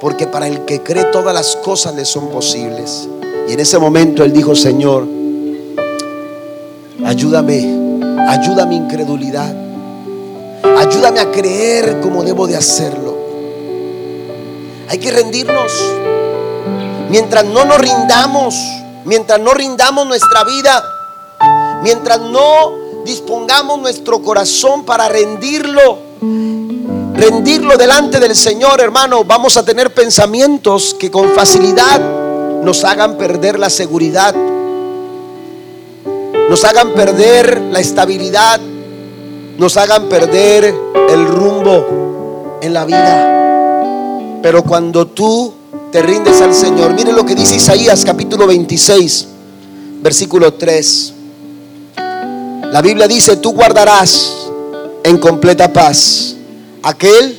porque 0.00 0.26
para 0.26 0.46
el 0.46 0.64
que 0.64 0.82
cree 0.82 1.04
todas 1.04 1.34
las 1.34 1.56
cosas 1.56 1.94
le 1.94 2.04
son 2.04 2.28
posibles. 2.28 3.08
Y 3.48 3.52
en 3.52 3.60
ese 3.60 3.78
momento 3.78 4.22
él 4.22 4.32
dijo, 4.32 4.54
Señor, 4.54 5.06
ayúdame, 7.04 8.08
ayuda 8.28 8.66
mi 8.66 8.76
incredulidad. 8.76 9.69
Ayúdame 10.62 11.20
a 11.20 11.30
creer 11.30 12.00
como 12.00 12.22
debo 12.22 12.46
de 12.46 12.56
hacerlo. 12.56 13.16
Hay 14.88 14.98
que 14.98 15.10
rendirnos. 15.10 15.72
Mientras 17.08 17.44
no 17.44 17.64
nos 17.64 17.78
rindamos, 17.78 18.54
mientras 19.04 19.40
no 19.40 19.52
rindamos 19.52 20.06
nuestra 20.06 20.44
vida, 20.44 20.82
mientras 21.82 22.20
no 22.20 23.04
dispongamos 23.04 23.80
nuestro 23.80 24.22
corazón 24.22 24.84
para 24.84 25.08
rendirlo, 25.08 25.98
rendirlo 27.14 27.76
delante 27.76 28.20
del 28.20 28.36
Señor, 28.36 28.80
hermano, 28.80 29.24
vamos 29.24 29.56
a 29.56 29.64
tener 29.64 29.92
pensamientos 29.92 30.94
que 30.98 31.10
con 31.10 31.30
facilidad 31.30 32.00
nos 32.62 32.84
hagan 32.84 33.16
perder 33.16 33.58
la 33.58 33.70
seguridad, 33.70 34.34
nos 36.48 36.64
hagan 36.64 36.92
perder 36.94 37.60
la 37.72 37.80
estabilidad, 37.80 38.60
nos 39.60 39.76
hagan 39.76 40.08
perder 40.08 40.74
el 41.10 41.26
rumbo 41.26 42.58
en 42.62 42.72
la 42.72 42.86
vida. 42.86 44.40
Pero 44.42 44.62
cuando 44.62 45.06
tú 45.06 45.52
te 45.92 46.00
rindes 46.00 46.40
al 46.40 46.54
Señor, 46.54 46.94
mire 46.94 47.12
lo 47.12 47.26
que 47.26 47.34
dice 47.34 47.56
Isaías 47.56 48.02
capítulo 48.06 48.46
26, 48.46 49.28
versículo 50.00 50.54
3. 50.54 51.12
La 52.72 52.80
Biblia 52.80 53.06
dice, 53.06 53.36
tú 53.36 53.52
guardarás 53.52 54.46
en 55.04 55.18
completa 55.18 55.70
paz 55.70 56.36
aquel 56.82 57.38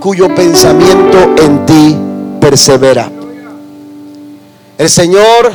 cuyo 0.00 0.34
pensamiento 0.34 1.18
en 1.36 1.66
ti 1.66 1.96
persevera. 2.40 3.12
El 4.78 4.88
Señor 4.88 5.52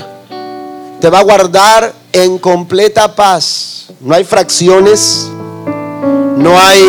te 1.01 1.09
va 1.09 1.21
a 1.21 1.23
guardar 1.23 1.91
en 2.11 2.37
completa 2.37 3.15
paz. 3.15 3.87
No 3.99 4.13
hay 4.13 4.25
fracciones, 4.25 5.31
no 6.37 6.59
hay 6.59 6.81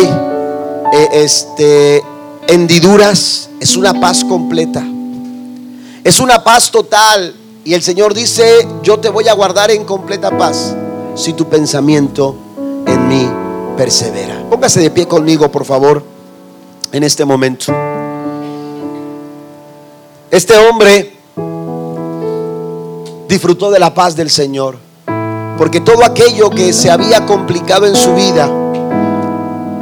eh, 0.93 1.09
este, 1.13 2.03
hendiduras, 2.47 3.49
es 3.59 3.75
una 3.75 3.99
paz 3.99 4.23
completa. 4.23 4.83
Es 6.03 6.19
una 6.19 6.43
paz 6.43 6.71
total. 6.71 7.35
Y 7.63 7.73
el 7.73 7.81
Señor 7.81 8.13
dice, 8.13 8.67
yo 8.83 8.99
te 8.99 9.09
voy 9.09 9.27
a 9.27 9.33
guardar 9.33 9.71
en 9.71 9.85
completa 9.85 10.37
paz 10.37 10.75
si 11.15 11.33
tu 11.33 11.49
pensamiento 11.49 12.35
en 12.85 13.07
mí 13.07 13.27
persevera. 13.75 14.43
Póngase 14.49 14.81
de 14.81 14.91
pie 14.91 15.07
conmigo, 15.07 15.51
por 15.51 15.65
favor, 15.65 16.03
en 16.91 17.03
este 17.03 17.25
momento. 17.25 17.73
Este 20.29 20.57
hombre 20.57 21.13
disfrutó 23.27 23.71
de 23.71 23.79
la 23.79 23.93
paz 23.93 24.15
del 24.15 24.29
Señor, 24.29 24.77
porque 25.57 25.81
todo 25.81 26.05
aquello 26.05 26.49
que 26.49 26.71
se 26.73 26.91
había 26.91 27.25
complicado 27.25 27.85
en 27.85 27.95
su 27.95 28.13
vida, 28.13 28.49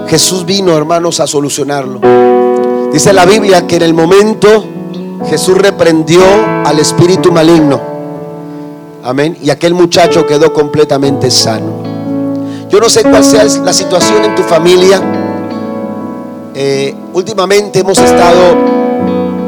Jesús 0.08 0.46
vino, 0.46 0.76
hermanos, 0.76 1.20
a 1.20 1.28
solucionarlo. 1.28 2.00
Dice 2.92 3.12
la 3.14 3.26
Biblia 3.26 3.66
que 3.66 3.78
en 3.78 3.82
el 3.82 3.94
momento 3.94 4.66
Jesús 5.30 5.58
reprendió 5.58 6.22
al 6.66 6.80
espíritu 6.80 7.32
maligno. 7.32 7.82
Amén. 9.04 9.38
Y 9.42 9.50
aquel 9.50 9.74
muchacho 9.74 10.26
quedó 10.28 10.54
completamente 10.54 11.32
sano. 11.32 11.84
Yo 12.70 12.80
no 12.80 12.90
sé 12.90 13.04
cuál 13.04 13.24
sea 13.24 13.44
la 13.44 13.74
situación 13.74 14.24
en 14.26 14.36
tu 14.36 14.44
familia. 14.44 15.02
Eh, 16.56 16.96
últimamente 17.14 17.80
hemos 17.80 17.98
estado 17.98 18.56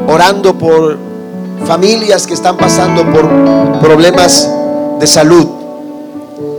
orando 0.08 0.54
por 0.58 0.98
familias 1.64 2.26
que 2.26 2.34
están 2.34 2.56
pasando 2.56 3.04
por 3.12 3.80
problemas 3.80 4.50
de 4.98 5.06
salud. 5.06 5.46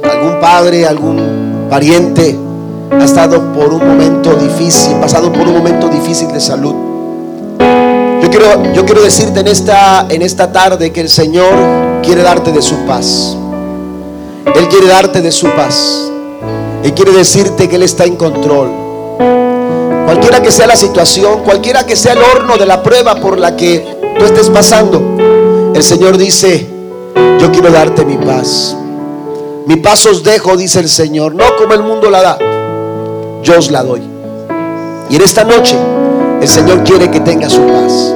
Algún 0.03 0.39
padre, 0.39 0.85
algún 0.85 1.67
pariente 1.69 2.46
ha 2.91 3.03
estado 3.03 3.53
por 3.53 3.73
un 3.73 3.85
momento 3.85 4.35
difícil, 4.35 4.95
pasado 4.95 5.31
por 5.31 5.47
un 5.47 5.53
momento 5.53 5.87
difícil 5.87 6.31
de 6.31 6.39
salud. 6.39 6.75
Yo 8.21 8.29
quiero, 8.29 8.73
yo 8.73 8.85
quiero 8.85 9.01
decirte 9.01 9.39
en 9.41 9.47
esta, 9.47 10.05
en 10.09 10.21
esta 10.21 10.51
tarde 10.51 10.91
que 10.91 11.01
el 11.01 11.09
Señor 11.09 12.01
quiere 12.03 12.23
darte 12.23 12.51
de 12.51 12.61
su 12.61 12.75
paz. 12.85 13.37
Él 14.55 14.67
quiere 14.69 14.87
darte 14.87 15.21
de 15.21 15.31
su 15.31 15.47
paz. 15.51 16.11
Y 16.83 16.91
quiere 16.91 17.11
decirte 17.11 17.67
que 17.67 17.75
Él 17.75 17.83
está 17.83 18.05
en 18.05 18.15
control. 18.15 18.69
Cualquiera 20.05 20.41
que 20.41 20.51
sea 20.51 20.67
la 20.67 20.75
situación, 20.75 21.43
cualquiera 21.43 21.85
que 21.85 21.95
sea 21.95 22.13
el 22.13 22.19
horno 22.19 22.57
de 22.57 22.65
la 22.65 22.81
prueba 22.81 23.15
por 23.15 23.37
la 23.37 23.55
que 23.55 23.85
tú 24.17 24.25
estés 24.25 24.49
pasando, 24.49 25.01
el 25.73 25.83
Señor 25.83 26.17
dice, 26.17 26.67
yo 27.39 27.51
quiero 27.51 27.71
darte 27.71 28.05
mi 28.05 28.17
paz. 28.17 28.75
Mi 29.65 29.75
paz 29.75 30.05
os 30.05 30.23
dejo, 30.23 30.55
dice 30.55 30.79
el 30.79 30.87
Señor, 30.87 31.35
no 31.35 31.43
como 31.57 31.73
el 31.73 31.83
mundo 31.83 32.09
la 32.09 32.21
da, 32.21 32.37
yo 33.47 33.57
os 33.57 33.71
la 33.71 33.81
doy. 33.81 34.01
Y 35.09 35.15
en 35.15 35.21
esta 35.21 35.45
noche 35.45 35.77
el 36.41 36.47
Señor 36.49 36.83
quiere 36.83 37.09
que 37.09 37.21
tenga 37.21 37.49
su 37.49 37.65
paz. 37.65 38.13